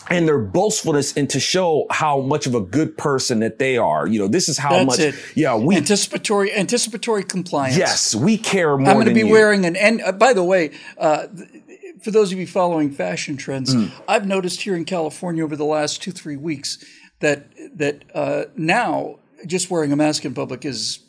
and 0.10 0.28
their 0.28 0.38
boastfulness 0.38 1.16
and 1.18 1.30
to 1.30 1.40
show 1.40 1.88
how 1.90 2.20
much 2.20 2.46
of 2.46 2.54
a 2.54 2.60
good 2.62 2.98
person 2.98 3.40
that 3.40 3.58
they 3.58 3.78
are. 3.78 4.06
You 4.06 4.20
know, 4.20 4.28
this 4.28 4.50
is 4.50 4.58
how 4.58 4.72
That's 4.72 4.86
much. 4.86 5.00
it. 5.00 5.16
Yeah, 5.36 5.56
we. 5.56 5.78
anticipatory 5.78 6.54
anticipatory 6.54 7.24
compliance. 7.24 7.78
yes, 7.78 8.14
we 8.14 8.38
care 8.38 8.78
more. 8.78 8.90
I'm 8.90 8.96
going 8.98 9.08
to 9.08 9.14
be 9.14 9.22
you. 9.22 9.30
wearing 9.30 9.66
an. 9.66 9.76
And 9.78 10.02
uh, 10.02 10.12
by 10.12 10.34
the 10.34 10.44
way, 10.44 10.72
uh, 10.98 11.28
th- 11.28 11.50
for 12.04 12.12
those 12.12 12.32
of 12.34 12.38
you 12.38 12.46
following 12.46 12.92
fashion 12.92 13.38
trends, 13.38 13.74
Mm. 13.74 13.92
I've 14.08 14.28
noticed 14.28 14.62
here 14.62 14.76
in 14.76 14.84
California 14.86 15.44
over 15.44 15.56
the 15.56 15.66
last 15.66 16.04
two 16.04 16.12
three 16.12 16.38
weeks 16.38 16.84
that 17.22 17.48
that 17.76 18.04
uh, 18.14 18.44
now 18.58 19.20
just 19.48 19.72
wearing 19.72 19.92
a 19.94 19.96
mask 19.96 20.26
in 20.26 20.34
public 20.36 20.66
is 20.66 21.00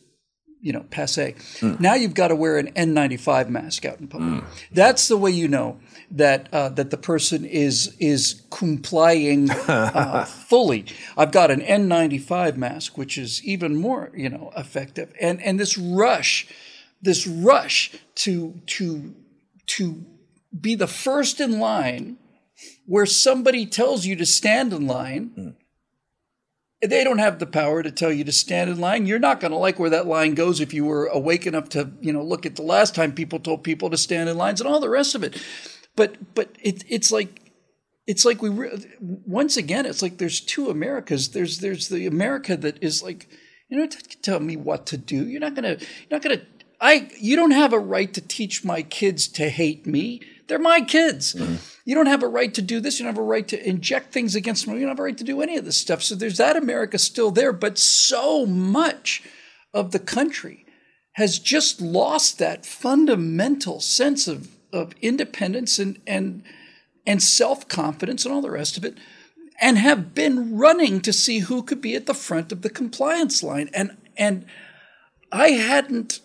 you 0.66 0.73
know 0.73 0.85
passe. 0.90 1.35
Mm. 1.61 1.78
Now 1.78 1.94
you've 1.94 2.14
got 2.14 2.28
to 2.28 2.35
wear 2.35 2.58
an 2.58 2.73
N95 2.73 3.49
mask 3.49 3.85
out 3.85 4.00
in 4.00 4.08
public. 4.08 4.42
That's 4.73 5.06
the 5.06 5.16
way 5.16 5.30
you 5.30 5.46
know 5.46 5.78
that 6.11 6.52
uh, 6.52 6.70
that 6.70 6.90
the 6.90 6.96
person 6.96 7.44
is 7.44 7.96
is 8.00 8.42
complying 8.50 9.49
uh, 9.68 10.25
fully. 10.25 10.87
I've 11.16 11.30
got 11.30 11.52
an 11.52 11.61
N95 11.61 12.56
mask, 12.56 12.99
which 12.99 13.16
is 13.16 13.44
even 13.44 13.76
more 13.76 14.11
you 14.16 14.28
know 14.28 14.50
effective, 14.56 15.14
and 15.20 15.40
and 15.40 15.61
this 15.61 15.78
rush, 15.78 16.49
this 17.00 17.28
rush 17.28 17.92
to 18.16 18.61
to 18.66 19.14
to 19.66 20.04
be 20.61 20.75
the 20.75 20.88
first 20.88 21.40
in 21.40 21.61
line 21.61 22.18
where 22.87 23.06
somebody 23.06 23.66
tells 23.66 24.04
you 24.04 24.16
to 24.16 24.26
stand 24.26 24.73
in 24.73 24.88
line. 24.88 25.54
They 26.83 27.04
don't 27.04 27.18
have 27.18 27.38
the 27.38 27.47
power 27.47 27.83
to 27.83 27.90
tell 27.90 28.12
you 28.12 28.25
to 28.25 28.33
stand 28.33 28.71
in 28.71 28.78
line. 28.78 29.06
You're 29.06 29.18
not 29.18 29.40
going 29.40 29.52
to 29.52 29.56
like 29.56 29.78
where 29.78 29.90
that 29.90 30.06
line 30.06 30.35
goes 30.35 30.61
if 30.61 30.75
you 30.75 30.85
were 30.85 31.06
awake 31.06 31.47
enough 31.47 31.71
to, 31.71 31.90
you 32.00 32.12
know, 32.12 32.23
look 32.23 32.45
at 32.45 32.56
the 32.56 32.62
last 32.62 32.95
time 32.95 33.12
people 33.12 33.38
told 33.38 33.64
people 33.64 33.88
to 33.90 33.97
stand 33.97 34.28
in 34.28 34.37
lines 34.37 34.61
and 34.61 34.68
all 34.68 34.80
the 34.80 34.90
rest 34.90 35.14
of 35.14 35.25
it. 35.25 35.40
But 35.97 36.35
but 36.35 36.50
it, 36.61 36.85
it's 36.88 37.11
like 37.11 37.52
it's 38.06 38.25
like 38.25 38.42
we 38.42 38.50
re- 38.50 38.85
once 39.00 39.56
again 39.56 39.87
it's 39.87 40.02
like 40.02 40.18
there's 40.18 40.40
two 40.40 40.68
Americas. 40.68 41.30
There's 41.30 41.61
there's 41.61 41.88
the 41.88 42.06
America 42.06 42.56
that 42.59 42.83
is 42.83 43.02
like 43.02 43.28
you 43.68 43.78
know 43.78 43.88
tell 44.23 44.40
me 44.40 44.56
what 44.56 44.87
to 44.87 44.99
do. 44.99 45.26
You're 45.26 45.40
not 45.40 45.54
gonna 45.54 45.78
you're 45.78 46.11
not 46.11 46.23
gonna 46.23 46.42
I 46.80 47.11
you 47.18 47.37
don't 47.37 47.52
have 47.52 47.73
a 47.73 47.78
right 47.78 48.12
to 48.14 48.21
teach 48.21 48.64
my 48.64 48.83
kids 48.83 49.28
to 49.28 49.49
hate 49.49 49.87
me. 49.87 50.21
They're 50.49 50.59
my 50.59 50.81
kids. 50.81 51.35
Mm-hmm. 51.35 51.57
You 51.85 51.95
don't 51.95 52.07
have 52.07 52.23
a 52.23 52.29
right 52.29 52.53
to 52.55 52.62
do 52.62 52.81
this. 52.81 52.99
You 52.99 53.05
don't 53.05 53.15
have 53.15 53.23
a 53.23 53.26
right 53.26 53.47
to 53.49 53.69
inject 53.69 54.12
things 54.12 54.35
against 54.35 54.67
them. 54.67 54.75
You 54.75 54.81
don't 54.81 54.91
have 54.91 54.99
a 54.99 55.05
right 55.05 55.19
to 55.19 55.25
do 55.25 55.41
any 55.41 55.57
of 55.57 55.65
this 55.65 55.76
stuff. 55.76 56.03
So 56.03 56.15
there's 56.15 56.38
that 56.38 56.57
America 56.57 56.99
still 56.99 57.31
there, 57.31 57.53
but 57.53 57.79
so 57.79 58.47
much 58.47 59.23
of 59.73 59.93
the 59.93 59.99
country 59.99 60.67
has 61.12 61.38
just 61.38 61.81
lost 61.81 62.38
that 62.38 62.67
fundamental 62.67 63.81
sense 63.81 64.29
of, 64.29 64.49
of 64.73 64.93
independence 65.00 65.79
and 65.79 66.00
and 66.07 66.43
and 67.07 67.23
self-confidence 67.23 68.25
and 68.25 68.35
all 68.35 68.43
the 68.43 68.50
rest 68.50 68.76
of 68.76 68.85
it 68.85 68.99
and 69.61 69.79
have 69.79 70.15
been 70.15 70.57
running 70.57 71.00
to 71.00 71.12
see 71.12 71.38
who 71.38 71.62
could 71.62 71.81
be 71.81 71.95
at 71.95 72.07
the 72.07 72.15
front 72.15 72.53
of 72.53 72.62
the 72.62 72.71
compliance 72.71 73.43
line 73.43 73.71
and 73.73 73.97
and 74.17 74.45
I 75.33 75.50
hadn't 75.50 76.21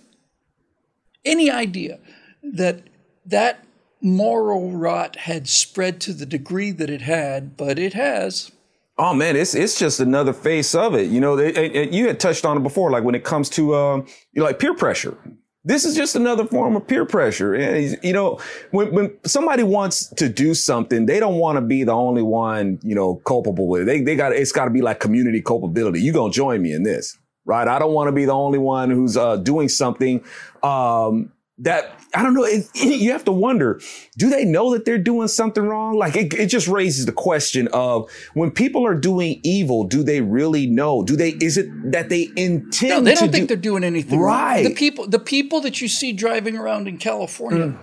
any 1.24 1.50
idea 1.50 2.00
that 2.44 2.84
that 3.26 3.64
moral 4.02 4.72
rot 4.72 5.16
had 5.16 5.48
spread 5.48 6.02
to 6.02 6.14
the 6.14 6.26
degree 6.26 6.72
that 6.72 6.90
it 6.90 7.02
had 7.02 7.56
but 7.58 7.78
it 7.80 7.94
has 7.94 8.52
Oh 8.98 9.16
man, 9.16 9.36
it's 9.36 9.56
it's 9.56 9.80
just 9.80 10.00
another 10.00 10.32
face 10.34 10.76
of 10.76 10.94
it. 10.94 11.10
You 11.10 11.22
know, 11.22 11.36
it- 11.40 11.92
you 11.92 12.06
had 12.06 12.20
touched 12.20 12.46
on 12.46 12.58
it 12.58 12.60
before, 12.62 12.92
like 12.92 13.04
when 13.04 13.16
it 13.16 13.24
comes 13.24 13.50
to 13.52 13.74
um, 13.74 14.06
you 14.34 14.42
know, 14.42 14.46
like 14.46 14.60
peer 14.60 14.76
pressure. 14.76 15.18
This 15.64 15.86
is 15.86 15.96
just 15.96 16.16
another 16.16 16.46
form 16.46 16.76
of 16.76 16.86
peer 16.88 17.06
pressure. 17.06 17.56
And 17.56 17.98
you 18.04 18.14
know, 18.14 18.40
when 18.70 18.94
when 18.94 19.18
somebody 19.26 19.64
wants 19.64 20.08
to 20.10 20.30
do 20.30 20.54
something, 20.54 21.08
they 21.08 21.20
don't 21.20 21.38
want 21.38 21.56
to 21.56 21.62
be 21.62 21.84
the 21.84 21.94
only 21.94 22.22
one, 22.22 22.80
you 22.84 22.94
know, 22.94 23.16
culpable 23.26 23.68
with 23.68 23.84
it. 23.84 23.86
They 23.86 24.02
they 24.02 24.16
got 24.16 24.34
it's 24.34 24.52
got 24.52 24.66
to 24.66 24.72
be 24.72 24.82
like 24.82 25.00
community 25.00 25.42
culpability. 25.42 26.02
You 26.02 26.14
gonna 26.14 26.32
join 26.34 26.62
me 26.62 26.72
in 26.72 26.84
this, 26.84 27.18
right? 27.46 27.68
I 27.68 27.80
don't 27.80 27.94
want 27.94 28.10
to 28.10 28.12
be 28.12 28.26
the 28.26 28.34
only 28.34 28.60
one 28.60 28.92
who's 28.92 29.18
uh, 29.18 29.38
doing 29.38 29.68
something 29.70 30.24
um, 30.62 31.32
that 31.62 31.96
I 32.14 32.24
don't 32.24 32.34
know. 32.34 32.44
It, 32.44 32.68
you 32.76 33.12
have 33.12 33.24
to 33.26 33.32
wonder: 33.32 33.80
Do 34.18 34.30
they 34.30 34.46
know 34.46 34.74
that 34.74 34.86
they're 34.86 34.98
doing 34.98 35.28
something 35.28 35.64
wrong? 35.64 35.96
Like 35.98 36.16
it, 36.16 36.34
it 36.34 36.48
just 36.48 36.68
raises 36.68 37.06
the 37.06 37.12
question 37.12 37.68
of 37.70 38.10
when 38.34 38.52
people 38.52 38.86
are 38.86 38.96
doing 38.96 39.40
evil, 39.44 39.86
do 39.86 40.04
they 40.04 40.22
really 40.22 40.68
know? 40.68 41.04
Do 41.04 41.16
they? 41.16 41.30
Is 41.30 41.58
it 41.58 41.70
that 41.92 42.10
they 42.10 42.30
intend? 42.36 42.90
No, 42.90 43.02
they 43.02 43.16
don't 43.16 43.32
think 43.32 43.44
do, 43.44 43.48
they're 43.48 43.58
doing 43.58 43.84
anything 43.84 44.20
wrong. 44.20 44.36
Right. 44.36 44.64
The 44.64 44.74
people, 44.76 45.08
the 45.08 45.20
people 45.20 45.62
that 45.62 45.82
you 45.82 45.88
see 45.88 46.12
driving 46.14 46.58
around 46.58 46.88
in 46.88 46.98
California 46.98 47.62
Mm. 47.62 47.78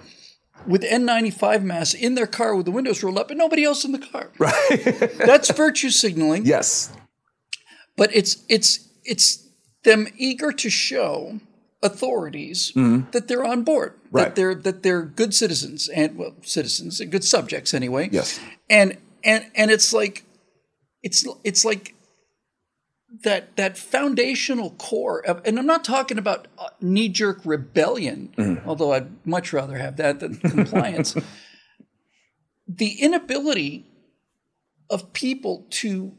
with 0.67 0.83
N95 0.83 1.63
masks 1.63 1.95
in 1.95 2.15
their 2.17 2.27
car 2.27 2.57
with 2.57 2.67
the 2.67 2.73
windows 2.73 3.03
rolled 3.03 3.17
up 3.19 3.31
and 3.31 3.39
nobody 3.39 3.65
else 3.65 3.85
in 3.85 3.93
the 3.93 3.99
car. 3.99 4.31
Right. 4.39 5.13
That's 5.19 5.51
virtue 5.53 5.91
signaling. 5.91 6.45
Yes. 6.45 6.93
But 7.97 8.15
it's 8.15 8.45
it's 8.49 8.89
it's 9.05 9.47
them 9.85 10.09
eager 10.17 10.53
to 10.53 10.69
show 10.69 11.41
authorities 11.83 12.73
that 12.75 13.29
they're 13.29 13.45
on 13.45 13.63
board, 13.63 13.95
Mm-hmm. 13.95 14.17
Right. 14.17 14.25
that 14.27 14.35
they're 14.37 14.55
that 14.55 14.83
they're 14.83 15.03
good 15.03 15.35
citizens 15.35 15.89
and 15.89 16.17
well 16.17 16.35
citizens 16.43 17.01
and 17.01 17.11
good 17.13 17.25
subjects 17.25 17.73
anyway. 17.75 18.09
Yes. 18.11 18.41
And 18.71 18.97
and 19.23 19.51
and 19.55 19.71
it's 19.71 19.93
like 19.93 20.25
it's 21.03 21.27
it's 21.45 21.65
like 21.65 21.95
that 23.25 23.57
that 23.57 23.79
foundational 23.79 24.71
core 24.73 25.25
of, 25.25 25.41
and 25.45 25.59
I'm 25.59 25.67
not 25.67 25.83
talking 25.85 26.19
about 26.19 26.47
knee 26.81 27.09
jerk 27.09 27.41
rebellion, 27.45 28.61
although 28.67 28.93
I'd 28.93 29.27
much 29.27 29.53
rather 29.53 29.79
have 29.79 29.97
that 29.97 30.21
than 30.21 30.37
compliance. 30.57 31.17
the 32.69 33.01
inability 33.01 33.87
of 34.91 35.13
people 35.13 35.67
to 35.71 36.13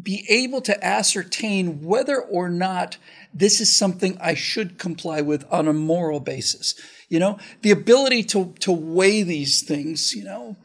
be 0.00 0.26
able 0.28 0.60
to 0.62 0.84
ascertain 0.84 1.82
whether 1.82 2.20
or 2.20 2.48
not 2.48 2.98
this 3.32 3.60
is 3.60 3.76
something 3.76 4.16
I 4.20 4.34
should 4.34 4.78
comply 4.78 5.20
with 5.22 5.44
on 5.50 5.68
a 5.68 5.72
moral 5.72 6.20
basis. 6.20 6.74
You 7.08 7.18
know, 7.18 7.38
the 7.62 7.70
ability 7.70 8.24
to 8.24 8.54
to 8.60 8.72
weigh 8.72 9.22
these 9.22 9.62
things, 9.62 10.14
you 10.14 10.24
know. 10.24 10.56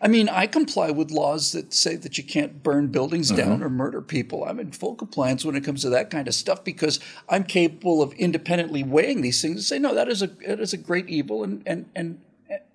I 0.00 0.06
mean, 0.06 0.28
I 0.28 0.46
comply 0.46 0.92
with 0.92 1.10
laws 1.10 1.50
that 1.52 1.74
say 1.74 1.96
that 1.96 2.16
you 2.16 2.22
can't 2.22 2.62
burn 2.62 2.86
buildings 2.86 3.30
down 3.30 3.54
uh-huh. 3.54 3.64
or 3.64 3.68
murder 3.68 4.00
people. 4.00 4.44
I'm 4.44 4.60
in 4.60 4.70
full 4.70 4.94
compliance 4.94 5.44
when 5.44 5.56
it 5.56 5.64
comes 5.64 5.82
to 5.82 5.90
that 5.90 6.08
kind 6.08 6.28
of 6.28 6.34
stuff 6.34 6.62
because 6.62 7.00
I'm 7.28 7.42
capable 7.42 8.00
of 8.00 8.12
independently 8.12 8.84
weighing 8.84 9.22
these 9.22 9.42
things 9.42 9.56
and 9.56 9.64
say, 9.64 9.78
no, 9.80 9.94
that 9.94 10.08
is 10.08 10.22
a 10.22 10.28
that 10.46 10.60
is 10.60 10.72
a 10.72 10.76
great 10.76 11.08
evil 11.08 11.42
and 11.42 11.62
and 11.66 11.90
and 11.96 12.20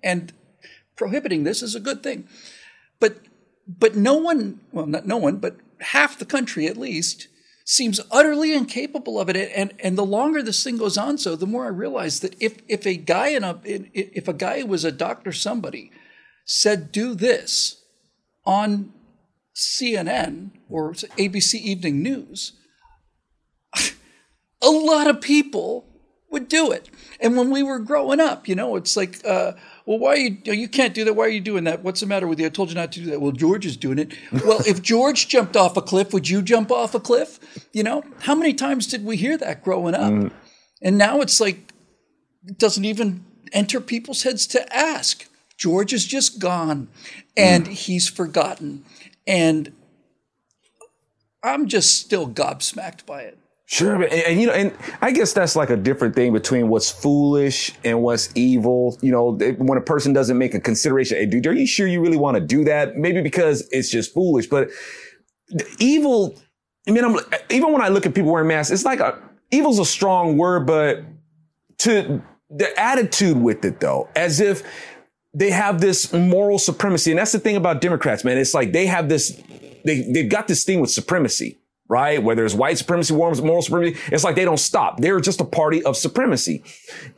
and 0.02 0.32
prohibiting 0.96 1.44
this 1.44 1.62
is 1.62 1.74
a 1.74 1.80
good 1.80 2.02
thing. 2.02 2.28
But 3.00 3.20
but 3.66 3.96
no 3.96 4.14
one, 4.16 4.60
well, 4.72 4.86
not 4.86 5.06
no 5.06 5.16
one, 5.16 5.38
but 5.38 5.56
half 5.80 6.18
the 6.18 6.24
country 6.24 6.66
at 6.66 6.76
least 6.76 7.28
seems 7.64 8.00
utterly 8.10 8.52
incapable 8.52 9.18
of 9.18 9.28
it. 9.28 9.36
And 9.54 9.72
and 9.78 9.96
the 9.96 10.04
longer 10.04 10.42
this 10.42 10.62
thing 10.62 10.76
goes 10.76 10.98
on, 10.98 11.18
so 11.18 11.36
the 11.36 11.46
more 11.46 11.64
I 11.64 11.68
realize 11.68 12.20
that 12.20 12.36
if 12.40 12.58
if 12.68 12.86
a 12.86 12.96
guy 12.96 13.28
in 13.28 13.44
a 13.44 13.58
if 13.64 14.28
a 14.28 14.32
guy 14.32 14.60
who 14.60 14.66
was 14.66 14.84
a 14.84 14.92
doctor 14.92 15.32
somebody 15.32 15.90
said 16.44 16.92
do 16.92 17.14
this 17.14 17.82
on 18.44 18.92
CNN 19.54 20.50
or 20.68 20.92
ABC 20.92 21.54
Evening 21.54 22.02
News, 22.02 22.52
a 24.62 24.70
lot 24.70 25.06
of 25.06 25.20
people 25.20 25.86
would 26.30 26.48
do 26.48 26.72
it. 26.72 26.90
And 27.20 27.36
when 27.36 27.50
we 27.50 27.62
were 27.62 27.78
growing 27.78 28.20
up, 28.20 28.48
you 28.48 28.54
know, 28.54 28.76
it's 28.76 28.96
like, 28.96 29.20
uh, 29.24 29.52
well, 29.86 29.98
why 29.98 30.12
are 30.12 30.16
you, 30.16 30.38
oh, 30.48 30.52
you 30.52 30.68
can't 30.68 30.94
do 30.94 31.04
that. 31.04 31.14
Why 31.14 31.24
are 31.26 31.30
you 31.30 31.40
doing 31.40 31.64
that? 31.64 31.82
What's 31.82 32.00
the 32.00 32.06
matter 32.06 32.26
with 32.26 32.40
you? 32.40 32.46
I 32.46 32.48
told 32.48 32.70
you 32.70 32.74
not 32.74 32.92
to 32.92 33.00
do 33.00 33.10
that. 33.10 33.20
Well, 33.20 33.32
George 33.32 33.66
is 33.66 33.76
doing 33.76 33.98
it. 33.98 34.14
Well, 34.44 34.60
if 34.66 34.82
George 34.82 35.28
jumped 35.28 35.56
off 35.56 35.76
a 35.76 35.82
cliff, 35.82 36.12
would 36.12 36.28
you 36.28 36.42
jump 36.42 36.70
off 36.70 36.94
a 36.94 37.00
cliff? 37.00 37.38
You 37.72 37.82
know, 37.82 38.02
how 38.20 38.34
many 38.34 38.52
times 38.52 38.86
did 38.86 39.04
we 39.04 39.16
hear 39.16 39.36
that 39.38 39.62
growing 39.62 39.94
up? 39.94 40.12
Mm. 40.12 40.32
And 40.82 40.98
now 40.98 41.20
it's 41.20 41.40
like, 41.40 41.72
it 42.46 42.58
doesn't 42.58 42.84
even 42.84 43.24
enter 43.52 43.80
people's 43.80 44.22
heads 44.22 44.46
to 44.48 44.76
ask. 44.76 45.26
George 45.56 45.92
is 45.92 46.04
just 46.04 46.38
gone 46.40 46.88
mm. 46.88 47.20
and 47.36 47.66
he's 47.68 48.08
forgotten. 48.08 48.84
And 49.26 49.72
I'm 51.42 51.68
just 51.68 51.98
still 51.98 52.28
gobsmacked 52.28 53.06
by 53.06 53.22
it. 53.22 53.38
Sure, 53.74 53.94
and, 53.96 54.04
and, 54.04 54.40
you 54.40 54.46
know, 54.46 54.52
and 54.52 54.72
I 55.02 55.10
guess 55.10 55.32
that's 55.32 55.56
like 55.56 55.68
a 55.68 55.76
different 55.76 56.14
thing 56.14 56.32
between 56.32 56.68
what's 56.68 56.92
foolish 56.92 57.72
and 57.82 58.02
what's 58.02 58.28
evil. 58.36 58.96
You 59.02 59.10
know, 59.10 59.32
when 59.32 59.76
a 59.76 59.80
person 59.80 60.12
doesn't 60.12 60.38
make 60.38 60.54
a 60.54 60.60
consideration, 60.60 61.18
hey, 61.18 61.26
dude, 61.26 61.44
are 61.48 61.52
you 61.52 61.66
sure 61.66 61.88
you 61.88 62.00
really 62.00 62.16
want 62.16 62.36
to 62.36 62.40
do 62.40 62.62
that? 62.66 62.96
Maybe 62.96 63.20
because 63.20 63.68
it's 63.72 63.90
just 63.90 64.14
foolish, 64.14 64.46
but 64.46 64.70
evil. 65.80 66.40
I 66.86 66.92
mean, 66.92 67.04
I'm 67.04 67.16
even 67.50 67.72
when 67.72 67.82
I 67.82 67.88
look 67.88 68.06
at 68.06 68.14
people 68.14 68.30
wearing 68.30 68.46
masks, 68.46 68.70
it's 68.70 68.84
like 68.84 69.00
a 69.00 69.20
evil's 69.50 69.80
a 69.80 69.84
strong 69.84 70.36
word, 70.36 70.68
but 70.68 71.02
to 71.78 72.22
the 72.50 72.80
attitude 72.80 73.38
with 73.38 73.64
it 73.64 73.80
though, 73.80 74.08
as 74.14 74.38
if 74.38 74.62
they 75.34 75.50
have 75.50 75.80
this 75.80 76.12
moral 76.12 76.60
supremacy, 76.60 77.10
and 77.10 77.18
that's 77.18 77.32
the 77.32 77.40
thing 77.40 77.56
about 77.56 77.80
Democrats, 77.80 78.22
man. 78.22 78.38
It's 78.38 78.54
like 78.54 78.70
they 78.70 78.86
have 78.86 79.08
this, 79.08 79.30
they 79.84 80.02
they've 80.12 80.30
got 80.30 80.46
this 80.46 80.62
thing 80.62 80.78
with 80.78 80.92
supremacy 80.92 81.58
right? 81.88 82.22
Whether 82.22 82.44
it's 82.44 82.54
white 82.54 82.78
supremacy, 82.78 83.14
warms, 83.14 83.42
moral 83.42 83.62
supremacy, 83.62 83.98
it's 84.10 84.24
like 84.24 84.36
they 84.36 84.44
don't 84.44 84.58
stop. 84.58 85.00
They're 85.00 85.20
just 85.20 85.40
a 85.40 85.44
party 85.44 85.82
of 85.82 85.96
supremacy. 85.96 86.64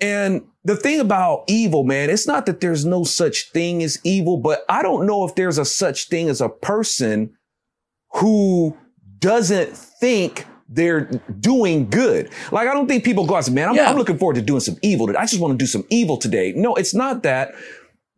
And 0.00 0.42
the 0.64 0.76
thing 0.76 1.00
about 1.00 1.44
evil, 1.46 1.85
man, 1.85 2.11
it's 2.11 2.26
not 2.26 2.46
that 2.46 2.61
there's 2.61 2.85
no 2.85 3.04
such 3.04 3.50
thing 3.52 3.82
as 3.82 3.99
evil, 4.04 4.38
but 4.38 4.64
I 4.68 4.82
don't 4.82 5.06
know 5.06 5.25
if 5.25 5.35
there's 5.35 5.58
a 5.58 5.64
such 5.64 6.08
thing 6.08 6.28
as 6.28 6.40
a 6.40 6.49
person 6.49 7.37
who 8.14 8.76
doesn't 9.18 9.76
think 9.76 10.46
they're 10.68 11.04
doing 11.38 11.88
good. 11.88 12.30
Like, 12.50 12.68
I 12.68 12.75
don't 12.75 12.88
think 12.88 13.04
people 13.04 13.25
go 13.26 13.35
out 13.35 13.38
and 13.38 13.46
say, 13.46 13.52
man, 13.52 13.68
I'm, 13.68 13.76
yeah. 13.76 13.88
I'm 13.88 13.96
looking 13.96 14.18
forward 14.18 14.35
to 14.35 14.42
doing 14.42 14.61
some 14.61 14.76
evil. 14.82 15.08
I 15.16 15.26
just 15.26 15.40
want 15.40 15.52
to 15.52 15.58
do 15.58 15.66
some 15.66 15.85
evil 15.90 16.16
today. 16.16 16.52
No, 16.56 16.75
it's 16.75 16.94
not 16.94 17.23
that. 17.23 17.54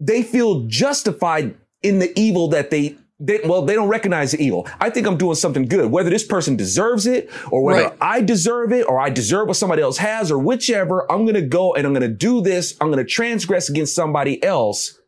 They 0.01 0.23
feel 0.23 0.67
justified 0.67 1.57
in 1.83 1.99
the 1.99 2.19
evil 2.19 2.49
that 2.49 2.71
they 2.71 2.97
they, 3.21 3.41
well, 3.45 3.63
they 3.63 3.75
don't 3.75 3.89
recognize 3.89 4.31
the 4.33 4.43
evil. 4.43 4.69
I 4.81 4.91
think 4.91 5.07
I'm 5.07 5.17
doing 5.17 5.35
something 5.35 5.67
good, 5.67 5.91
whether 5.91 6.11
this 6.11 6.25
person 6.25 6.57
deserves 6.57 7.07
it 7.07 7.31
or 7.51 7.65
whether 7.65 7.89
right. 7.89 7.99
I 8.01 8.21
deserve 8.21 8.73
it 8.73 8.87
or 8.89 9.01
I 9.01 9.11
deserve 9.11 9.49
what 9.49 9.57
somebody 9.57 9.83
else 9.83 9.99
has 9.99 10.31
or 10.31 10.39
whichever. 10.39 11.11
I'm 11.11 11.25
going 11.25 11.35
to 11.35 11.43
go 11.43 11.75
and 11.75 11.87
I'm 11.87 11.93
going 11.93 12.09
to 12.09 12.17
do 12.17 12.41
this. 12.41 12.77
I'm 12.81 12.93
going 12.93 13.05
to 13.05 13.11
transgress 13.11 13.69
against 13.69 13.95
somebody 13.95 14.43
else, 14.45 15.01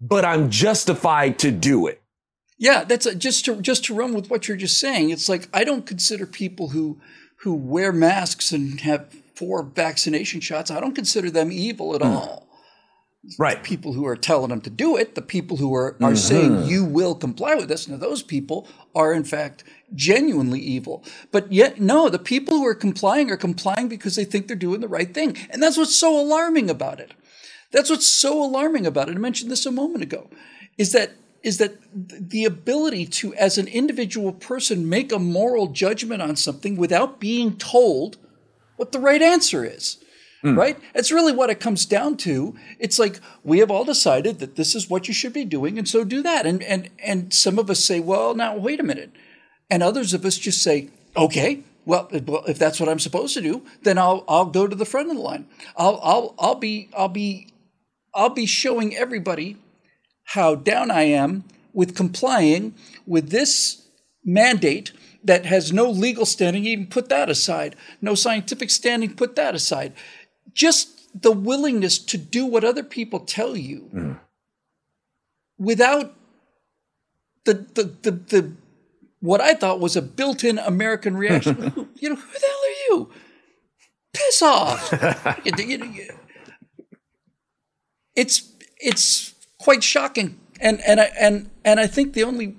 but 0.00 0.24
I'm 0.24 0.50
justified 0.50 1.40
to 1.40 1.50
do 1.50 1.88
it. 1.88 2.00
Yeah, 2.58 2.84
that's 2.84 3.06
a, 3.06 3.14
just 3.14 3.44
to 3.44 3.60
just 3.60 3.84
to 3.84 3.94
run 3.94 4.14
with 4.14 4.30
what 4.30 4.48
you're 4.48 4.56
just 4.56 4.78
saying. 4.78 5.10
It's 5.10 5.28
like 5.28 5.48
I 5.54 5.62
don't 5.62 5.86
consider 5.86 6.26
people 6.26 6.68
who 6.68 7.00
who 7.42 7.54
wear 7.54 7.92
masks 7.92 8.50
and 8.50 8.80
have 8.80 9.12
four 9.34 9.62
vaccination 9.62 10.40
shots. 10.40 10.68
I 10.68 10.80
don't 10.80 10.94
consider 10.94 11.30
them 11.30 11.52
evil 11.52 11.94
at 11.94 12.00
mm. 12.00 12.06
all 12.06 12.47
right. 13.38 13.62
people 13.62 13.92
who 13.92 14.06
are 14.06 14.16
telling 14.16 14.50
them 14.50 14.60
to 14.62 14.70
do 14.70 14.96
it, 14.96 15.14
the 15.14 15.22
people 15.22 15.56
who 15.56 15.74
are, 15.74 15.88
are 15.94 15.94
mm-hmm. 15.94 16.14
saying 16.14 16.64
you 16.64 16.84
will 16.84 17.14
comply 17.14 17.54
with 17.54 17.68
this. 17.68 17.88
Now, 17.88 17.96
those 17.96 18.22
people 18.22 18.68
are 18.94 19.12
in 19.12 19.24
fact 19.24 19.64
genuinely 19.94 20.60
evil. 20.60 21.04
But 21.30 21.52
yet, 21.52 21.80
no, 21.80 22.08
the 22.08 22.18
people 22.18 22.54
who 22.54 22.66
are 22.66 22.74
complying 22.74 23.30
are 23.30 23.36
complying 23.36 23.88
because 23.88 24.16
they 24.16 24.24
think 24.24 24.46
they're 24.46 24.56
doing 24.56 24.80
the 24.80 24.88
right 24.88 25.12
thing. 25.12 25.36
And 25.50 25.62
that's 25.62 25.76
what's 25.76 25.96
so 25.96 26.18
alarming 26.20 26.70
about 26.70 27.00
it. 27.00 27.12
That's 27.70 27.90
what's 27.90 28.06
so 28.06 28.42
alarming 28.42 28.86
about 28.86 29.08
it. 29.08 29.16
I 29.16 29.18
mentioned 29.18 29.50
this 29.50 29.66
a 29.66 29.70
moment 29.70 30.02
ago, 30.02 30.30
is 30.76 30.92
that 30.92 31.12
is 31.42 31.58
that 31.58 31.76
the 31.94 32.44
ability 32.44 33.06
to, 33.06 33.32
as 33.34 33.58
an 33.58 33.68
individual 33.68 34.32
person, 34.32 34.88
make 34.88 35.12
a 35.12 35.18
moral 35.18 35.68
judgment 35.68 36.20
on 36.20 36.34
something 36.34 36.76
without 36.76 37.20
being 37.20 37.56
told 37.56 38.16
what 38.76 38.90
the 38.90 38.98
right 38.98 39.22
answer 39.22 39.64
is. 39.64 39.98
Mm. 40.44 40.56
Right? 40.56 40.78
It's 40.94 41.10
really 41.10 41.32
what 41.32 41.50
it 41.50 41.58
comes 41.58 41.84
down 41.84 42.16
to. 42.18 42.54
It's 42.78 42.98
like 42.98 43.18
we 43.42 43.58
have 43.58 43.70
all 43.70 43.84
decided 43.84 44.38
that 44.38 44.54
this 44.54 44.74
is 44.74 44.88
what 44.88 45.08
you 45.08 45.14
should 45.14 45.32
be 45.32 45.44
doing, 45.44 45.78
and 45.78 45.88
so 45.88 46.04
do 46.04 46.22
that. 46.22 46.46
And 46.46 46.62
and 46.62 46.90
and 47.02 47.34
some 47.34 47.58
of 47.58 47.68
us 47.70 47.84
say, 47.84 47.98
well, 47.98 48.34
now 48.34 48.56
wait 48.56 48.78
a 48.78 48.84
minute, 48.84 49.10
and 49.68 49.82
others 49.82 50.14
of 50.14 50.24
us 50.24 50.38
just 50.38 50.62
say, 50.62 50.90
okay, 51.16 51.64
well, 51.84 52.08
if 52.12 52.58
that's 52.58 52.78
what 52.78 52.88
I'm 52.88 53.00
supposed 53.00 53.34
to 53.34 53.40
do, 53.40 53.62
then 53.82 53.98
I'll 53.98 54.24
I'll 54.28 54.46
go 54.46 54.68
to 54.68 54.76
the 54.76 54.84
front 54.84 55.10
of 55.10 55.16
the 55.16 55.22
line. 55.22 55.46
I'll 55.76 55.98
I'll 56.02 56.34
I'll 56.38 56.54
be 56.54 56.88
I'll 56.96 57.08
be 57.08 57.52
I'll 58.14 58.30
be 58.30 58.46
showing 58.46 58.96
everybody 58.96 59.56
how 60.24 60.54
down 60.54 60.90
I 60.90 61.02
am 61.04 61.44
with 61.72 61.96
complying 61.96 62.74
with 63.06 63.30
this 63.30 63.88
mandate 64.24 64.92
that 65.24 65.46
has 65.46 65.72
no 65.72 65.90
legal 65.90 66.26
standing, 66.26 66.64
even 66.64 66.86
put 66.86 67.08
that 67.08 67.28
aside, 67.28 67.74
no 68.00 68.14
scientific 68.14 68.70
standing, 68.70 69.14
put 69.14 69.34
that 69.36 69.54
aside 69.54 69.92
just 70.52 71.22
the 71.22 71.32
willingness 71.32 71.98
to 71.98 72.18
do 72.18 72.46
what 72.46 72.64
other 72.64 72.82
people 72.82 73.20
tell 73.20 73.56
you 73.56 73.90
mm. 73.92 74.20
without 75.58 76.14
the, 77.44 77.54
the, 77.54 77.82
the, 78.02 78.10
the, 78.10 78.52
what 79.20 79.40
I 79.40 79.54
thought 79.54 79.80
was 79.80 79.96
a 79.96 80.02
built 80.02 80.44
in 80.44 80.58
American 80.58 81.16
reaction. 81.16 81.56
you 81.96 82.10
know, 82.10 82.16
who 82.16 82.32
the 82.32 82.46
hell 82.46 82.50
are 82.50 82.84
you? 82.88 83.10
Piss 84.12 84.42
off. 84.42 85.40
you, 85.44 85.52
you, 85.56 85.84
you, 85.84 86.08
it's, 88.14 88.52
it's 88.78 89.34
quite 89.58 89.82
shocking. 89.82 90.38
And, 90.60 90.80
and, 90.86 91.00
I, 91.00 91.10
and, 91.18 91.50
and 91.64 91.80
I 91.80 91.86
think 91.86 92.14
the 92.14 92.24
only, 92.24 92.56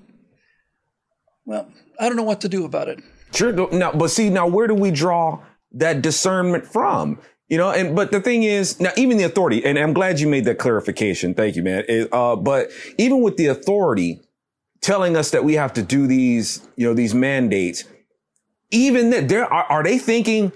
well, 1.44 1.70
I 1.98 2.08
don't 2.08 2.16
know 2.16 2.22
what 2.22 2.40
to 2.42 2.48
do 2.48 2.64
about 2.64 2.88
it. 2.88 3.00
Sure. 3.32 3.52
Now, 3.70 3.92
but 3.92 4.10
see, 4.10 4.28
now 4.30 4.46
where 4.46 4.66
do 4.66 4.74
we 4.74 4.90
draw 4.90 5.40
that 5.72 6.02
discernment 6.02 6.66
from? 6.66 7.20
You 7.50 7.58
know, 7.58 7.70
and 7.72 7.96
but 7.96 8.12
the 8.12 8.20
thing 8.20 8.44
is, 8.44 8.78
now 8.78 8.92
even 8.96 9.18
the 9.18 9.24
authority, 9.24 9.64
and 9.64 9.76
I'm 9.76 9.92
glad 9.92 10.20
you 10.20 10.28
made 10.28 10.44
that 10.44 10.58
clarification. 10.58 11.34
Thank 11.34 11.56
you, 11.56 11.64
man. 11.64 11.84
It, 11.88 12.08
uh, 12.12 12.36
but 12.36 12.70
even 12.96 13.22
with 13.22 13.36
the 13.36 13.46
authority 13.46 14.22
telling 14.80 15.16
us 15.16 15.32
that 15.32 15.42
we 15.42 15.54
have 15.54 15.72
to 15.74 15.82
do 15.82 16.06
these, 16.06 16.66
you 16.76 16.86
know, 16.86 16.94
these 16.94 17.12
mandates, 17.12 17.84
even 18.70 19.10
that 19.10 19.28
there 19.28 19.52
are, 19.52 19.64
are 19.64 19.82
they 19.82 19.98
thinking, 19.98 20.52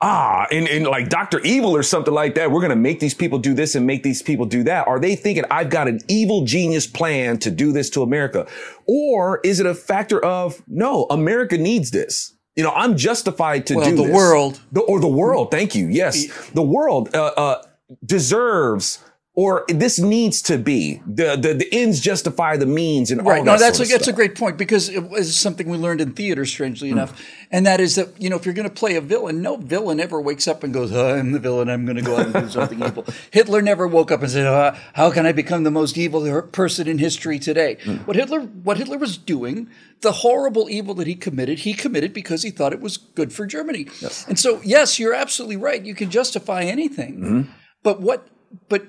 ah, 0.00 0.46
in, 0.50 0.66
in 0.66 0.84
like 0.84 1.10
Dr. 1.10 1.38
Evil 1.40 1.76
or 1.76 1.82
something 1.82 2.14
like 2.14 2.34
that, 2.36 2.50
we're 2.50 2.62
going 2.62 2.70
to 2.70 2.76
make 2.76 2.98
these 2.98 3.14
people 3.14 3.38
do 3.38 3.52
this 3.52 3.74
and 3.74 3.86
make 3.86 4.02
these 4.02 4.22
people 4.22 4.46
do 4.46 4.62
that. 4.64 4.88
Are 4.88 4.98
they 4.98 5.16
thinking 5.16 5.44
I've 5.50 5.68
got 5.68 5.86
an 5.86 6.00
evil 6.08 6.46
genius 6.46 6.86
plan 6.86 7.36
to 7.40 7.50
do 7.50 7.72
this 7.72 7.90
to 7.90 8.02
America? 8.02 8.46
Or 8.86 9.40
is 9.44 9.60
it 9.60 9.66
a 9.66 9.74
factor 9.74 10.24
of 10.24 10.62
no, 10.66 11.06
America 11.10 11.58
needs 11.58 11.90
this? 11.90 12.35
You 12.56 12.64
know, 12.64 12.70
I'm 12.70 12.96
justified 12.96 13.66
to 13.66 13.76
well, 13.76 13.84
do 13.90 13.96
the 13.96 14.02
this. 14.04 14.14
world, 14.14 14.60
the, 14.72 14.80
or 14.80 14.98
the 14.98 15.08
world. 15.08 15.50
Thank 15.50 15.74
you. 15.74 15.88
Yes, 15.88 16.26
the 16.52 16.62
world 16.62 17.14
uh, 17.14 17.32
uh, 17.36 17.62
deserves 18.04 18.98
or 19.36 19.66
this 19.68 19.98
needs 19.98 20.40
to 20.40 20.56
be 20.56 21.02
the, 21.06 21.36
the 21.36 21.52
the 21.52 21.68
ends 21.70 22.00
justify 22.00 22.56
the 22.56 22.64
means 22.64 23.10
and 23.10 23.24
right. 23.24 23.40
all 23.40 23.44
no, 23.44 23.58
that's 23.58 23.78
a, 23.78 23.84
that's 23.84 24.08
a 24.08 24.12
great 24.12 24.34
point 24.34 24.56
because 24.56 24.88
it 24.88 25.10
was 25.10 25.36
something 25.36 25.68
we 25.68 25.76
learned 25.76 26.00
in 26.00 26.14
theater, 26.14 26.46
strangely 26.46 26.88
mm. 26.88 26.92
enough, 26.92 27.22
and 27.50 27.66
that 27.66 27.78
is 27.78 27.96
that 27.96 28.20
you 28.20 28.30
know 28.30 28.36
if 28.36 28.46
you're 28.46 28.54
going 28.54 28.68
to 28.68 28.74
play 28.74 28.96
a 28.96 29.00
villain, 29.00 29.42
no 29.42 29.58
villain 29.58 30.00
ever 30.00 30.18
wakes 30.20 30.48
up 30.48 30.64
and 30.64 30.72
goes, 30.72 30.90
oh, 30.90 31.14
"I'm 31.14 31.32
the 31.32 31.38
villain. 31.38 31.68
I'm 31.68 31.84
going 31.84 31.96
to 31.96 32.02
go 32.02 32.16
out 32.16 32.24
and 32.24 32.34
do 32.34 32.48
something 32.48 32.82
evil." 32.82 33.04
Hitler 33.30 33.60
never 33.60 33.86
woke 33.86 34.10
up 34.10 34.22
and 34.22 34.30
said, 34.30 34.46
oh, 34.46 34.74
"How 34.94 35.10
can 35.10 35.26
I 35.26 35.32
become 35.32 35.64
the 35.64 35.70
most 35.70 35.98
evil 35.98 36.42
person 36.42 36.88
in 36.88 36.96
history 36.96 37.38
today?" 37.38 37.76
Mm. 37.82 38.06
What 38.06 38.16
Hitler 38.16 38.40
what 38.40 38.78
Hitler 38.78 38.96
was 38.96 39.18
doing, 39.18 39.68
the 40.00 40.12
horrible 40.12 40.70
evil 40.70 40.94
that 40.94 41.06
he 41.06 41.14
committed, 41.14 41.60
he 41.60 41.74
committed 41.74 42.14
because 42.14 42.42
he 42.42 42.50
thought 42.50 42.72
it 42.72 42.80
was 42.80 42.96
good 42.96 43.34
for 43.34 43.44
Germany. 43.44 43.88
Yes. 44.00 44.26
And 44.26 44.38
so, 44.38 44.62
yes, 44.62 44.98
you're 44.98 45.14
absolutely 45.14 45.58
right. 45.58 45.84
You 45.84 45.94
can 45.94 46.10
justify 46.10 46.62
anything, 46.62 47.16
mm-hmm. 47.18 47.50
but 47.82 48.00
what 48.00 48.28
but 48.70 48.86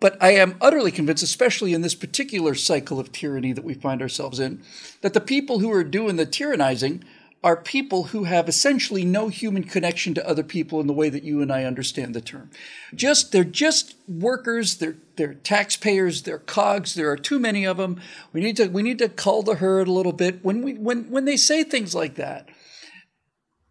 but 0.00 0.16
I 0.22 0.32
am 0.32 0.56
utterly 0.60 0.90
convinced, 0.90 1.22
especially 1.22 1.72
in 1.72 1.80
this 1.80 1.94
particular 1.94 2.54
cycle 2.54 3.00
of 3.00 3.12
tyranny 3.12 3.52
that 3.52 3.64
we 3.64 3.74
find 3.74 4.02
ourselves 4.02 4.38
in, 4.38 4.62
that 5.00 5.14
the 5.14 5.20
people 5.20 5.60
who 5.60 5.72
are 5.72 5.84
doing 5.84 6.16
the 6.16 6.26
tyrannizing 6.26 7.02
are 7.46 7.56
people 7.56 8.04
who 8.04 8.24
have 8.24 8.48
essentially 8.48 9.04
no 9.04 9.28
human 9.28 9.62
connection 9.62 10.14
to 10.14 10.28
other 10.28 10.42
people 10.42 10.80
in 10.80 10.86
the 10.86 10.92
way 10.92 11.08
that 11.08 11.22
you 11.22 11.40
and 11.40 11.52
I 11.52 11.64
understand 11.64 12.12
the 12.12 12.20
term. 12.20 12.50
Just 12.94 13.30
they're 13.30 13.44
just 13.44 13.94
workers, 14.08 14.78
they're 14.78 14.96
they're 15.16 15.34
taxpayers, 15.34 16.22
they're 16.22 16.38
cogs, 16.38 16.94
there 16.94 17.10
are 17.10 17.16
too 17.16 17.38
many 17.38 17.64
of 17.64 17.76
them. 17.76 18.00
We 18.32 18.40
need 18.40 18.56
to 18.56 18.66
we 18.66 18.82
need 18.82 18.98
to 18.98 19.08
cull 19.08 19.42
the 19.42 19.56
herd 19.56 19.86
a 19.86 19.92
little 19.92 20.12
bit. 20.12 20.44
When 20.44 20.62
we 20.62 20.74
when 20.74 21.10
when 21.10 21.24
they 21.24 21.36
say 21.36 21.62
things 21.62 21.94
like 21.94 22.16
that, 22.16 22.48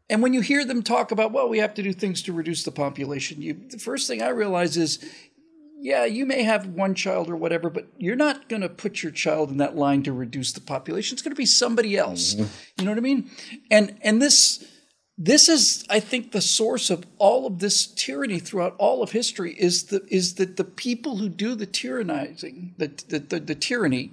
and 0.10 0.22
when 0.22 0.34
you 0.34 0.42
hear 0.42 0.64
them 0.64 0.82
talk 0.82 1.12
about, 1.12 1.32
well, 1.32 1.50
we 1.50 1.58
have 1.58 1.74
to 1.74 1.84
do 1.84 1.92
things 1.92 2.22
to 2.24 2.34
reduce 2.34 2.64
the 2.64 2.72
population, 2.72 3.42
you, 3.42 3.60
the 3.70 3.80
first 3.80 4.08
thing 4.08 4.22
I 4.22 4.30
realize 4.30 4.78
is 4.78 5.04
yeah, 5.86 6.04
you 6.04 6.26
may 6.26 6.42
have 6.42 6.66
one 6.66 6.96
child 6.96 7.30
or 7.30 7.36
whatever, 7.36 7.70
but 7.70 7.86
you're 8.00 8.16
not 8.16 8.50
going 8.50 8.64
to 8.64 8.70
put 8.70 9.04
your 9.04 9.12
child 9.12 9.52
in 9.52 9.58
that 9.58 9.76
line 9.76 10.02
to 10.02 10.12
reduce 10.12 10.52
the 10.52 10.60
population. 10.60 11.14
It's 11.14 11.22
going 11.22 11.36
to 11.36 11.38
be 11.38 11.46
somebody 11.46 11.96
else. 11.96 12.34
Mm-hmm. 12.34 12.44
You 12.80 12.86
know 12.86 12.92
what 12.92 12.98
I 12.98 13.02
mean? 13.02 13.30
And 13.70 13.96
and 14.02 14.20
this 14.20 14.66
this 15.16 15.48
is, 15.48 15.86
I 15.88 16.00
think, 16.00 16.32
the 16.32 16.42
source 16.42 16.90
of 16.90 17.06
all 17.20 17.46
of 17.46 17.60
this 17.60 17.86
tyranny 17.86 18.40
throughout 18.40 18.76
all 18.80 19.04
of 19.04 19.12
history 19.12 19.54
is 19.60 19.84
the 19.84 20.04
is 20.10 20.34
that 20.36 20.58
the 20.58 20.64
people 20.64 21.18
who 21.18 21.30
do 21.30 21.54
the 21.54 21.68
tyrannizing, 21.68 22.76
the 22.80 22.88
the, 23.08 23.20
the, 23.20 23.40
the 23.40 23.56
tyranny, 23.56 24.12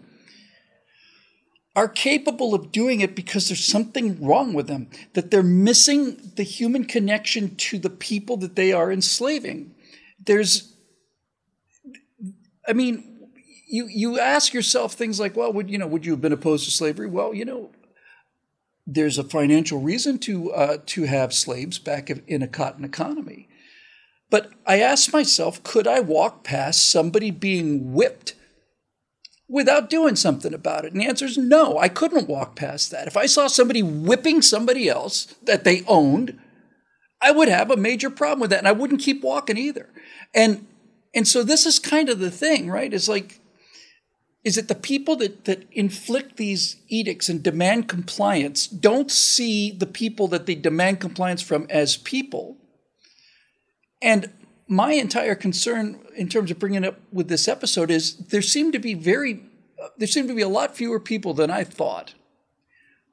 are 1.75 1.89
capable 1.89 2.55
of 2.55 2.71
doing 2.71 3.01
it 3.01 3.17
because 3.17 3.49
there's 3.49 3.65
something 3.65 4.23
wrong 4.23 4.53
with 4.53 4.67
them, 4.67 4.91
that 5.15 5.31
they're 5.31 5.43
missing 5.43 6.33
the 6.37 6.43
human 6.43 6.85
connection 6.85 7.57
to 7.57 7.79
the 7.79 7.89
people 7.89 8.37
that 8.37 8.57
they 8.57 8.75
are 8.75 8.93
enslaving. 8.93 9.75
There's 10.25 10.72
I 12.67 12.73
mean, 12.73 13.31
you 13.67 13.87
you 13.87 14.19
ask 14.19 14.53
yourself 14.53 14.93
things 14.93 15.19
like, 15.19 15.37
well, 15.37 15.53
would 15.53 15.71
you 15.71 15.79
know, 15.79 15.87
would 15.87 16.05
you 16.05 16.13
have 16.13 16.21
been 16.21 16.33
opposed 16.33 16.65
to 16.67 16.71
slavery? 16.71 17.07
Well, 17.07 17.35
you 17.35 17.45
know, 17.45 17.71
there's 18.87 19.19
a 19.19 19.25
financial 19.25 19.81
reason 19.81 20.19
to 20.21 20.53
uh, 20.53 20.79
to 20.87 21.05
have 21.05 21.33
slaves 21.33 21.79
back 21.79 22.11
in 22.11 22.43
a 22.43 22.49
cotton 22.49 22.85
economy. 22.85 23.49
But 24.31 24.51
I 24.67 24.81
asked 24.81 25.13
myself, 25.13 25.63
could 25.63 25.87
I 25.87 26.01
walk 26.01 26.43
past 26.43 26.91
somebody 26.91 27.31
being 27.31 27.93
whipped 27.93 28.35
without 29.47 29.91
doing 29.91 30.17
something 30.17 30.55
about 30.55 30.87
it? 30.87 30.93
And 30.93 31.03
the 31.03 31.07
answer 31.07 31.27
is 31.27 31.37
no, 31.37 31.79
I 31.79 31.89
couldn't 31.89 32.29
walk 32.29 32.57
past 32.57 32.91
that. 32.91 33.07
If 33.07 33.17
I 33.17 33.27
saw 33.27 33.47
somebody 33.47 33.83
whipping 33.83 34.41
somebody 34.41 34.89
else 34.89 35.27
that 35.43 35.65
they 35.65 35.83
owned, 35.87 36.39
I 37.21 37.31
would 37.31 37.49
have 37.49 37.71
a 37.71 37.77
major 37.77 38.09
problem 38.09 38.41
with 38.41 38.51
that, 38.51 38.59
and 38.59 38.69
I 38.69 38.73
wouldn't 38.73 39.03
keep 39.03 39.23
walking 39.23 39.59
either. 39.59 39.89
And 40.35 40.67
and 41.15 41.27
so 41.29 41.43
this 41.43 41.67
is 41.67 41.79
kind 41.79 42.09
of 42.09 42.19
the 42.19 42.31
thing, 42.31 42.71
right? 42.71 42.93
It's 42.93 43.09
like 43.09 43.41
is 44.45 44.59
it 44.59 44.67
the 44.67 44.75
people 44.75 45.15
that, 45.17 45.45
that 45.45 45.67
inflict 45.71 46.37
these 46.37 46.77
edicts 46.89 47.29
and 47.29 47.43
demand 47.43 47.89
compliance 47.89 48.67
don't 48.67 49.11
see 49.11 49.71
the 49.71 49.87
people 49.87 50.27
that 50.29 50.47
they 50.47 50.57
demand 50.57 51.01
compliance 51.01 51.43
from 51.43 51.67
as 51.71 51.97
people. 51.97 52.57
And 54.01 54.33
my 54.67 54.95
entire 54.95 55.37
concern 55.37 56.01
in 56.17 56.29
terms 56.29 56.51
of 56.51 56.59
bringing 56.59 56.85
up 56.85 56.99
with 57.13 57.29
this 57.29 57.47
episode 57.47 57.91
is 57.91 58.17
there 58.17 58.43
seem 58.43 58.73
to 58.73 58.79
be 58.79 58.95
very 58.95 59.45
there 59.99 60.09
seem 60.09 60.29
to 60.29 60.35
be 60.35 60.43
a 60.43 60.49
lot 60.49 60.77
fewer 60.77 60.99
people 60.99 61.35
than 61.35 61.51
I 61.51 61.65
thought 61.65 62.15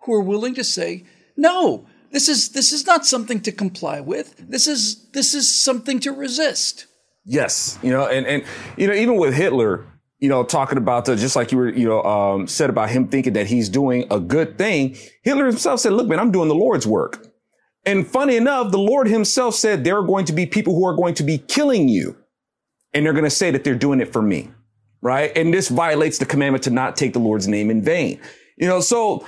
who 0.02 0.14
are 0.14 0.22
willing 0.22 0.56
to 0.56 0.64
say 0.64 1.04
no 1.36 1.86
this 2.12 2.30
is 2.30 2.50
this 2.50 2.72
is 2.72 2.86
not 2.86 3.06
something 3.06 3.42
to 3.42 3.52
comply 3.52 4.00
with 4.00 4.36
this 4.38 4.68
is 4.68 5.10
this 5.10 5.34
is 5.34 5.52
something 5.52 6.00
to 6.00 6.12
resist 6.12 6.86
yes 7.26 7.80
you 7.82 7.92
know 7.92 8.08
and 8.08 8.26
and 8.26 8.44
you 8.78 8.88
know 8.88 8.94
even 8.94 9.18
with 9.18 9.34
Hitler 9.34 9.86
you 10.20 10.30
know 10.30 10.44
talking 10.44 10.78
about 10.78 11.06
the 11.06 11.16
just 11.16 11.36
like 11.36 11.52
you 11.52 11.58
were 11.58 11.70
you 11.70 11.88
know 11.88 12.04
um, 12.04 12.48
said 12.48 12.70
about 12.70 12.90
him 12.90 13.08
thinking 13.08 13.34
that 13.34 13.48
he's 13.48 13.70
doing 13.70 14.06
a 14.12 14.20
good 14.20 14.58
thing 14.58 14.96
Hitler 15.24 15.46
himself 15.46 15.80
said 15.80 15.94
look 15.94 16.08
man 16.08 16.20
I'm 16.20 16.32
doing 16.32 16.48
the 16.48 16.56
Lord's 16.56 16.88
work 16.88 17.30
and 17.86 18.06
funny 18.06 18.36
enough, 18.36 18.72
the 18.72 18.78
Lord 18.78 19.08
himself 19.08 19.56
said 19.56 19.84
there 19.84 19.98
are 19.98 20.06
going 20.06 20.26
to 20.26 20.34
be 20.34 20.46
people 20.46 20.76
who 20.76 20.86
are 20.86 20.96
going 20.96 21.16
to 21.16 21.24
be 21.24 21.38
killing 21.38 21.88
you. 21.88 22.18
And 22.94 23.06
they're 23.06 23.14
going 23.14 23.24
to 23.24 23.30
say 23.30 23.52
that 23.52 23.64
they're 23.64 23.76
doing 23.76 24.02
it 24.02 24.12
for 24.12 24.22
me. 24.22 24.50
Right. 25.02 25.36
And 25.36 25.54
this 25.54 25.70
violates 25.70 26.18
the 26.18 26.26
commandment 26.26 26.64
to 26.66 26.72
not 26.72 26.98
take 26.98 27.14
the 27.14 27.20
Lord's 27.20 27.48
name 27.48 27.72
in 27.72 27.82
vain. 27.82 28.20
You 28.58 28.68
know, 28.68 28.82
so 28.82 29.26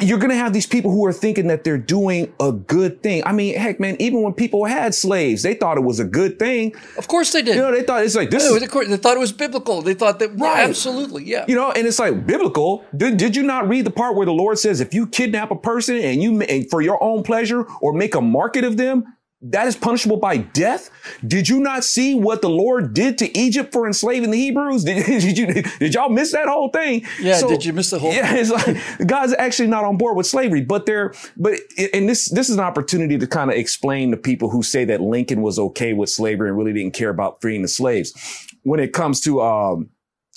you're 0.00 0.18
going 0.18 0.30
to 0.30 0.36
have 0.36 0.54
these 0.54 0.66
people 0.66 0.90
who 0.90 1.04
are 1.04 1.12
thinking 1.12 1.48
that 1.48 1.62
they're 1.62 1.76
doing 1.76 2.32
a 2.40 2.52
good 2.52 3.02
thing. 3.02 3.22
I 3.26 3.32
mean, 3.32 3.54
heck, 3.54 3.78
man, 3.78 3.96
even 4.00 4.22
when 4.22 4.32
people 4.32 4.64
had 4.64 4.94
slaves, 4.94 5.42
they 5.42 5.54
thought 5.54 5.76
it 5.76 5.82
was 5.82 6.00
a 6.00 6.04
good 6.04 6.38
thing. 6.38 6.74
Of 6.96 7.06
course 7.06 7.32
they 7.32 7.42
did. 7.42 7.56
You 7.56 7.62
know, 7.62 7.70
they 7.70 7.82
thought 7.82 8.02
it's 8.02 8.14
like 8.14 8.30
this. 8.30 8.44
Is, 8.44 8.60
they 8.60 8.96
thought 8.96 9.16
it 9.16 9.20
was 9.20 9.32
biblical. 9.32 9.82
They 9.82 9.92
thought 9.92 10.20
that 10.20 10.30
right. 10.38 10.68
absolutely, 10.68 11.24
yeah. 11.24 11.44
You 11.46 11.54
know, 11.54 11.70
and 11.70 11.86
it's 11.86 11.98
like 11.98 12.26
biblical. 12.26 12.84
Did, 12.96 13.18
did 13.18 13.36
you 13.36 13.42
not 13.42 13.68
read 13.68 13.84
the 13.84 13.90
part 13.90 14.16
where 14.16 14.26
the 14.26 14.32
Lord 14.32 14.58
says, 14.58 14.80
if 14.80 14.94
you 14.94 15.06
kidnap 15.06 15.50
a 15.50 15.56
person 15.56 15.96
and 15.96 16.22
you 16.22 16.40
and 16.42 16.68
for 16.70 16.80
your 16.80 17.02
own 17.02 17.22
pleasure 17.22 17.66
or 17.82 17.92
make 17.92 18.14
a 18.14 18.22
market 18.22 18.64
of 18.64 18.78
them, 18.78 19.04
that 19.44 19.66
is 19.66 19.76
punishable 19.76 20.16
by 20.16 20.38
death. 20.38 20.90
Did 21.26 21.48
you 21.48 21.60
not 21.60 21.84
see 21.84 22.14
what 22.14 22.40
the 22.40 22.48
Lord 22.48 22.94
did 22.94 23.18
to 23.18 23.38
Egypt 23.38 23.72
for 23.72 23.86
enslaving 23.86 24.30
the 24.30 24.38
Hebrews? 24.38 24.84
Did, 24.94 25.04
did 25.04 25.38
you 25.38 25.62
did 25.78 25.94
y'all 25.94 26.08
miss 26.08 26.32
that 26.32 26.48
whole 26.48 26.70
thing? 26.70 27.06
Yeah, 27.20 27.36
so, 27.36 27.48
did 27.48 27.64
you 27.64 27.72
miss 27.72 27.90
the 27.90 27.98
whole? 27.98 28.12
Yeah, 28.12 28.34
it's 28.34 28.50
like 28.50 29.06
God's 29.06 29.34
actually 29.38 29.68
not 29.68 29.84
on 29.84 29.96
board 29.96 30.16
with 30.16 30.26
slavery, 30.26 30.62
but 30.62 30.86
they're 30.86 31.12
but 31.36 31.58
and 31.92 32.08
this 32.08 32.28
this 32.30 32.48
is 32.48 32.56
an 32.56 32.64
opportunity 32.64 33.18
to 33.18 33.26
kind 33.26 33.50
of 33.50 33.56
explain 33.56 34.10
to 34.12 34.16
people 34.16 34.50
who 34.50 34.62
say 34.62 34.84
that 34.86 35.00
Lincoln 35.00 35.42
was 35.42 35.58
okay 35.58 35.92
with 35.92 36.08
slavery 36.08 36.48
and 36.48 36.56
really 36.56 36.72
didn't 36.72 36.94
care 36.94 37.10
about 37.10 37.40
freeing 37.40 37.62
the 37.62 37.68
slaves. 37.68 38.12
When 38.62 38.80
it 38.80 38.92
comes 38.92 39.20
to 39.22 39.42
um, 39.42 39.90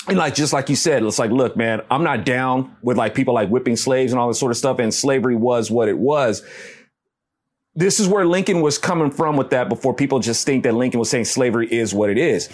and 0.08 0.18
like 0.18 0.36
just 0.36 0.54
like 0.54 0.70
you 0.70 0.76
said, 0.76 1.04
it's 1.04 1.20
like, 1.20 1.32
look, 1.32 1.56
man, 1.56 1.82
I'm 1.90 2.04
not 2.04 2.26
down 2.26 2.76
with 2.82 2.98
like 2.98 3.16
people 3.16 3.34
like 3.34 3.50
whipping 3.50 3.76
slaves 3.76 4.12
and 4.12 4.20
all 4.20 4.28
this 4.28 4.40
sort 4.40 4.52
of 4.52 4.58
stuff. 4.58 4.80
And 4.80 4.94
slavery 4.94 5.36
was 5.36 5.72
what 5.72 5.88
it 5.88 5.98
was 5.98 6.44
this 7.78 8.00
is 8.00 8.08
where 8.08 8.26
Lincoln 8.26 8.62
was 8.62 8.80
coming 8.80 9.12
from 9.12 9.38
with 9.38 9.52
that 9.52 9.70
before 9.70 9.94
people 9.94 10.18
just 10.18 10.48
think 10.48 10.64
that 10.64 10.74
Lincoln 10.74 11.00
was 11.00 11.12
saying 11.12 11.26
slavery 11.26 11.72
is 11.72 11.94
what 11.94 12.10
it 12.10 12.18
is. 12.18 12.50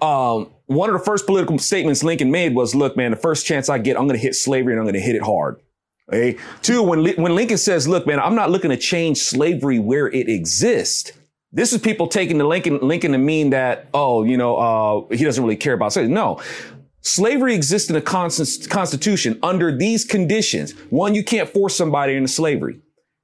Um, 0.00 0.50
one 0.64 0.88
of 0.88 0.98
the 0.98 1.04
first 1.04 1.26
political 1.26 1.58
statements 1.58 2.02
Lincoln 2.02 2.30
made 2.30 2.54
was, 2.54 2.74
look, 2.74 2.96
man, 2.96 3.10
the 3.10 3.18
first 3.18 3.44
chance 3.44 3.68
I 3.68 3.76
get, 3.76 3.98
I'm 3.98 4.06
going 4.06 4.18
to 4.18 4.22
hit 4.22 4.34
slavery 4.34 4.72
and 4.72 4.80
I'm 4.80 4.86
going 4.86 4.94
to 4.94 5.00
hit 5.00 5.14
it 5.14 5.22
hard. 5.22 5.60
Okay. 6.08 6.38
Two, 6.62 6.82
when, 6.82 7.04
when 7.16 7.34
Lincoln 7.34 7.58
says, 7.58 7.86
look, 7.86 8.06
man, 8.06 8.18
I'm 8.18 8.34
not 8.34 8.50
looking 8.50 8.70
to 8.70 8.78
change 8.78 9.18
slavery 9.18 9.78
where 9.78 10.08
it 10.08 10.30
exists. 10.30 11.12
This 11.52 11.74
is 11.74 11.80
people 11.82 12.08
taking 12.08 12.38
the 12.38 12.46
Lincoln, 12.46 12.78
Lincoln 12.80 13.12
to 13.12 13.18
mean 13.18 13.50
that, 13.50 13.88
oh, 13.92 14.24
you 14.24 14.38
know, 14.38 14.56
uh, 14.56 15.14
he 15.14 15.22
doesn't 15.22 15.44
really 15.44 15.56
care 15.56 15.74
about 15.74 15.92
slavery. 15.92 16.10
No. 16.10 16.40
Slavery 17.02 17.54
exists 17.54 17.90
in 17.90 17.94
the 17.94 18.00
Constitution 18.00 19.38
under 19.42 19.76
these 19.76 20.06
conditions. 20.06 20.72
One, 20.88 21.14
you 21.14 21.22
can't 21.22 21.48
force 21.48 21.76
somebody 21.76 22.14
into 22.14 22.28
slavery. 22.28 22.80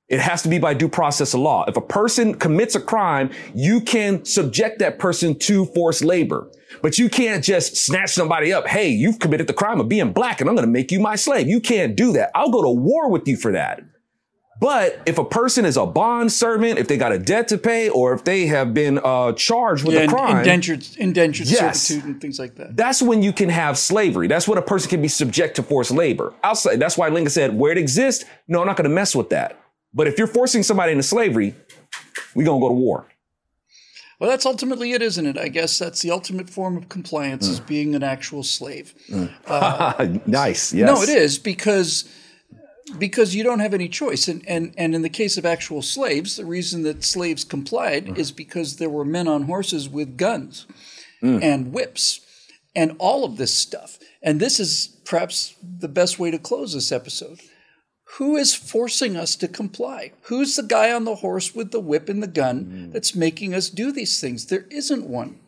It 0.08 0.20
has 0.20 0.42
to 0.42 0.48
be 0.48 0.58
by 0.58 0.72
due 0.72 0.88
process 0.88 1.34
of 1.34 1.40
law. 1.40 1.64
If 1.68 1.76
a 1.76 1.82
person 1.82 2.34
commits 2.34 2.74
a 2.74 2.80
crime, 2.80 3.30
you 3.54 3.80
can 3.80 4.24
subject 4.24 4.78
that 4.78 4.98
person 4.98 5.38
to 5.40 5.66
forced 5.66 6.02
labor. 6.02 6.50
But 6.80 6.98
you 6.98 7.10
can't 7.10 7.44
just 7.44 7.76
snatch 7.76 8.10
somebody 8.10 8.52
up. 8.52 8.66
Hey, 8.66 8.88
you've 8.88 9.18
committed 9.18 9.46
the 9.46 9.52
crime 9.52 9.80
of 9.80 9.88
being 9.88 10.12
black 10.12 10.40
and 10.40 10.48
I'm 10.48 10.56
going 10.56 10.66
to 10.66 10.72
make 10.72 10.90
you 10.90 11.00
my 11.00 11.16
slave. 11.16 11.46
You 11.46 11.60
can't 11.60 11.94
do 11.94 12.12
that. 12.12 12.30
I'll 12.34 12.50
go 12.50 12.62
to 12.62 12.70
war 12.70 13.10
with 13.10 13.28
you 13.28 13.36
for 13.36 13.52
that. 13.52 13.82
But 14.60 15.00
if 15.06 15.18
a 15.18 15.24
person 15.24 15.64
is 15.64 15.76
a 15.76 15.86
bond 15.86 16.32
servant, 16.32 16.78
if 16.78 16.88
they 16.88 16.96
got 16.96 17.12
a 17.12 17.18
debt 17.18 17.48
to 17.48 17.58
pay, 17.58 17.90
or 17.90 18.12
if 18.12 18.24
they 18.24 18.46
have 18.46 18.74
been 18.74 18.98
uh, 19.04 19.32
charged 19.32 19.84
with 19.84 19.94
yeah, 19.94 20.02
a 20.02 20.08
crime, 20.08 20.38
indentured, 20.38 20.84
indentured 20.96 21.46
yes, 21.46 21.82
servitude 21.82 22.10
and 22.10 22.20
things 22.20 22.40
like 22.40 22.56
that. 22.56 22.76
That's 22.76 23.00
when 23.00 23.22
you 23.22 23.32
can 23.32 23.50
have 23.50 23.78
slavery. 23.78 24.26
That's 24.26 24.48
when 24.48 24.58
a 24.58 24.62
person 24.62 24.90
can 24.90 25.00
be 25.00 25.06
subject 25.06 25.56
to 25.56 25.62
forced 25.62 25.92
labor. 25.92 26.34
Outside, 26.42 26.80
that's 26.80 26.98
why 26.98 27.08
Lincoln 27.08 27.30
said, 27.30 27.56
where 27.56 27.70
it 27.70 27.78
exists, 27.78 28.24
no, 28.48 28.60
I'm 28.60 28.66
not 28.66 28.76
going 28.76 28.88
to 28.88 28.94
mess 28.94 29.14
with 29.14 29.30
that. 29.30 29.60
But 29.92 30.06
if 30.06 30.18
you're 30.18 30.26
forcing 30.26 30.62
somebody 30.62 30.92
into 30.92 31.02
slavery, 31.02 31.54
we're 32.34 32.44
going 32.44 32.60
to 32.60 32.64
go 32.64 32.68
to 32.68 32.74
war. 32.74 33.08
Well, 34.18 34.28
that's 34.28 34.46
ultimately 34.46 34.92
it, 34.92 35.02
isn't 35.02 35.26
it? 35.26 35.38
I 35.38 35.48
guess 35.48 35.78
that's 35.78 36.02
the 36.02 36.10
ultimate 36.10 36.50
form 36.50 36.76
of 36.76 36.88
compliance 36.88 37.46
mm. 37.46 37.52
is 37.52 37.60
being 37.60 37.94
an 37.94 38.02
actual 38.02 38.42
slave. 38.42 38.94
Mm. 39.08 39.32
Uh, 39.46 40.18
nice. 40.26 40.72
Yes. 40.72 40.86
No, 40.86 41.02
it 41.02 41.08
is 41.08 41.38
because 41.38 42.12
because 42.98 43.34
you 43.34 43.44
don't 43.44 43.60
have 43.60 43.74
any 43.74 43.88
choice. 43.88 44.26
And 44.26 44.46
and 44.48 44.74
and 44.76 44.94
in 44.94 45.02
the 45.02 45.08
case 45.08 45.36
of 45.36 45.46
actual 45.46 45.82
slaves, 45.82 46.36
the 46.36 46.44
reason 46.44 46.82
that 46.82 47.04
slaves 47.04 47.44
complied 47.44 48.06
mm. 48.06 48.18
is 48.18 48.32
because 48.32 48.76
there 48.76 48.90
were 48.90 49.04
men 49.04 49.28
on 49.28 49.42
horses 49.44 49.88
with 49.88 50.16
guns 50.16 50.66
mm. 51.22 51.40
and 51.40 51.72
whips 51.72 52.20
and 52.74 52.96
all 52.98 53.24
of 53.24 53.36
this 53.36 53.54
stuff. 53.54 53.98
And 54.20 54.40
this 54.40 54.58
is 54.58 54.88
perhaps 55.04 55.54
the 55.62 55.88
best 55.88 56.18
way 56.18 56.32
to 56.32 56.38
close 56.38 56.74
this 56.74 56.90
episode. 56.90 57.40
Who 58.16 58.36
is 58.36 58.54
forcing 58.54 59.16
us 59.16 59.36
to 59.36 59.48
comply? 59.48 60.12
Who's 60.22 60.56
the 60.56 60.62
guy 60.62 60.92
on 60.92 61.04
the 61.04 61.16
horse 61.16 61.54
with 61.54 61.70
the 61.70 61.80
whip 61.80 62.08
and 62.08 62.22
the 62.22 62.26
gun 62.26 62.64
mm. 62.64 62.92
that's 62.92 63.14
making 63.14 63.54
us 63.54 63.68
do 63.68 63.92
these 63.92 64.20
things? 64.20 64.46
There 64.46 64.66
isn't 64.70 65.06
one. 65.06 65.38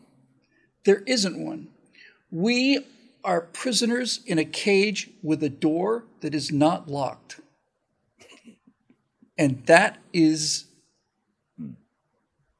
There 0.85 1.03
isn't 1.07 1.43
one. 1.43 1.69
We 2.29 2.85
are 3.23 3.41
prisoners 3.41 4.21
in 4.25 4.39
a 4.39 4.45
cage 4.45 5.09
with 5.21 5.43
a 5.43 5.49
door 5.49 6.05
that 6.21 6.33
is 6.33 6.51
not 6.51 6.87
locked. 6.87 7.41
And 9.37 9.65
that 9.65 9.97
is 10.13 10.65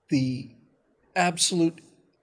the 0.10 0.50
absolute 1.16 1.80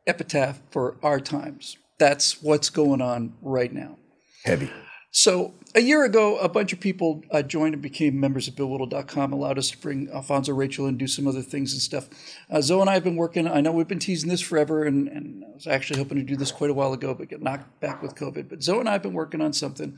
epitaph 0.07 0.61
for 0.71 0.97
our 1.03 1.21
times. 1.21 1.77
That's 1.99 2.43
what's 2.43 2.71
going 2.71 3.01
on 3.01 3.35
right 3.41 3.73
now. 3.73 3.99
Heavy. 4.45 4.71
So 5.11 5.55
a 5.79 5.81
year 5.81 6.05
ago, 6.05 6.37
a 6.39 6.49
bunch 6.49 6.73
of 6.73 6.81
people 6.81 7.23
uh, 7.31 7.41
joined 7.41 7.73
and 7.73 7.81
became 7.81 8.19
members 8.19 8.49
of 8.49 8.55
BillWhittle.com, 8.55 9.33
allowed 9.33 9.59
us 9.59 9.71
to 9.71 9.79
bring 9.79 10.11
Alfonso 10.11 10.53
Rachel 10.53 10.87
and 10.87 10.99
do 10.99 11.07
some 11.07 11.29
other 11.29 11.41
things 11.41 11.73
and 11.73 11.81
stuff. 11.81 12.09
Uh, 12.51 12.61
Zoe 12.61 12.81
and 12.81 12.91
I 12.91 12.95
have 12.95 13.05
been 13.05 13.15
working. 13.15 13.47
I 13.47 13.61
know 13.61 13.71
we've 13.71 13.87
been 13.87 14.01
teasing 14.01 14.29
this 14.29 14.41
forever, 14.41 14.83
and, 14.83 15.07
and 15.07 15.45
I 15.45 15.55
was 15.55 15.67
actually 15.69 16.01
hoping 16.01 16.19
to 16.19 16.25
do 16.25 16.37
this 16.37 16.51
quite 16.51 16.71
a 16.71 16.75
while 16.75 16.93
ago, 16.93 17.15
but 17.15 17.29
get 17.29 17.41
knocked 17.41 17.79
back 17.79 18.03
with 18.03 18.17
COVID. 18.17 18.49
But 18.49 18.61
Zoe 18.61 18.81
and 18.81 18.89
I 18.89 18.93
have 18.93 19.03
been 19.03 19.13
working 19.13 19.41
on 19.41 19.53
something 19.53 19.97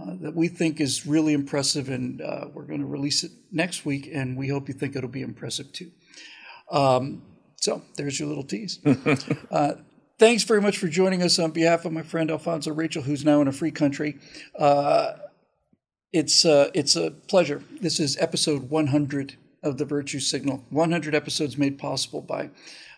uh, 0.00 0.16
that 0.20 0.34
we 0.34 0.48
think 0.48 0.80
is 0.80 1.06
really 1.06 1.32
impressive, 1.32 1.88
and 1.88 2.20
uh, 2.20 2.46
we're 2.52 2.66
going 2.66 2.80
to 2.80 2.86
release 2.86 3.22
it 3.22 3.30
next 3.52 3.86
week, 3.86 4.10
and 4.12 4.36
we 4.36 4.48
hope 4.48 4.66
you 4.66 4.74
think 4.74 4.96
it'll 4.96 5.08
be 5.08 5.22
impressive 5.22 5.72
too. 5.72 5.92
Um, 6.72 7.22
so 7.60 7.82
there's 7.96 8.18
your 8.18 8.28
little 8.28 8.42
tease. 8.42 8.80
Thanks 10.16 10.44
very 10.44 10.60
much 10.60 10.78
for 10.78 10.86
joining 10.86 11.22
us 11.22 11.40
on 11.40 11.50
behalf 11.50 11.84
of 11.84 11.92
my 11.92 12.02
friend 12.02 12.30
Alfonso 12.30 12.72
Rachel, 12.72 13.02
who's 13.02 13.24
now 13.24 13.40
in 13.40 13.48
a 13.48 13.52
free 13.52 13.72
country. 13.72 14.18
Uh, 14.56 15.14
it's 16.12 16.44
uh, 16.44 16.70
it's 16.72 16.94
a 16.94 17.10
pleasure. 17.10 17.64
This 17.80 17.98
is 17.98 18.16
episode 18.18 18.70
100 18.70 19.36
of 19.64 19.76
the 19.76 19.84
Virtue 19.84 20.20
Signal. 20.20 20.64
100 20.70 21.16
episodes 21.16 21.58
made 21.58 21.78
possible 21.78 22.20
by 22.20 22.50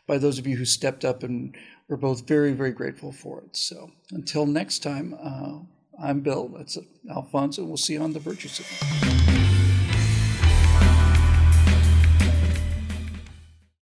by 0.06 0.18
those 0.18 0.38
of 0.38 0.46
you 0.46 0.58
who 0.58 0.66
stepped 0.66 1.06
up, 1.06 1.22
and 1.22 1.56
we're 1.88 1.96
both 1.96 2.28
very 2.28 2.52
very 2.52 2.72
grateful 2.72 3.12
for 3.12 3.40
it. 3.40 3.56
So 3.56 3.92
until 4.10 4.44
next 4.44 4.80
time, 4.82 5.16
uh, 5.18 5.60
I'm 5.98 6.20
Bill. 6.20 6.48
That's 6.48 6.76
Alfonso. 7.10 7.64
We'll 7.64 7.78
see 7.78 7.94
you 7.94 8.02
on 8.02 8.12
the 8.12 8.20
Virtue 8.20 8.48
Signal. 8.48 9.15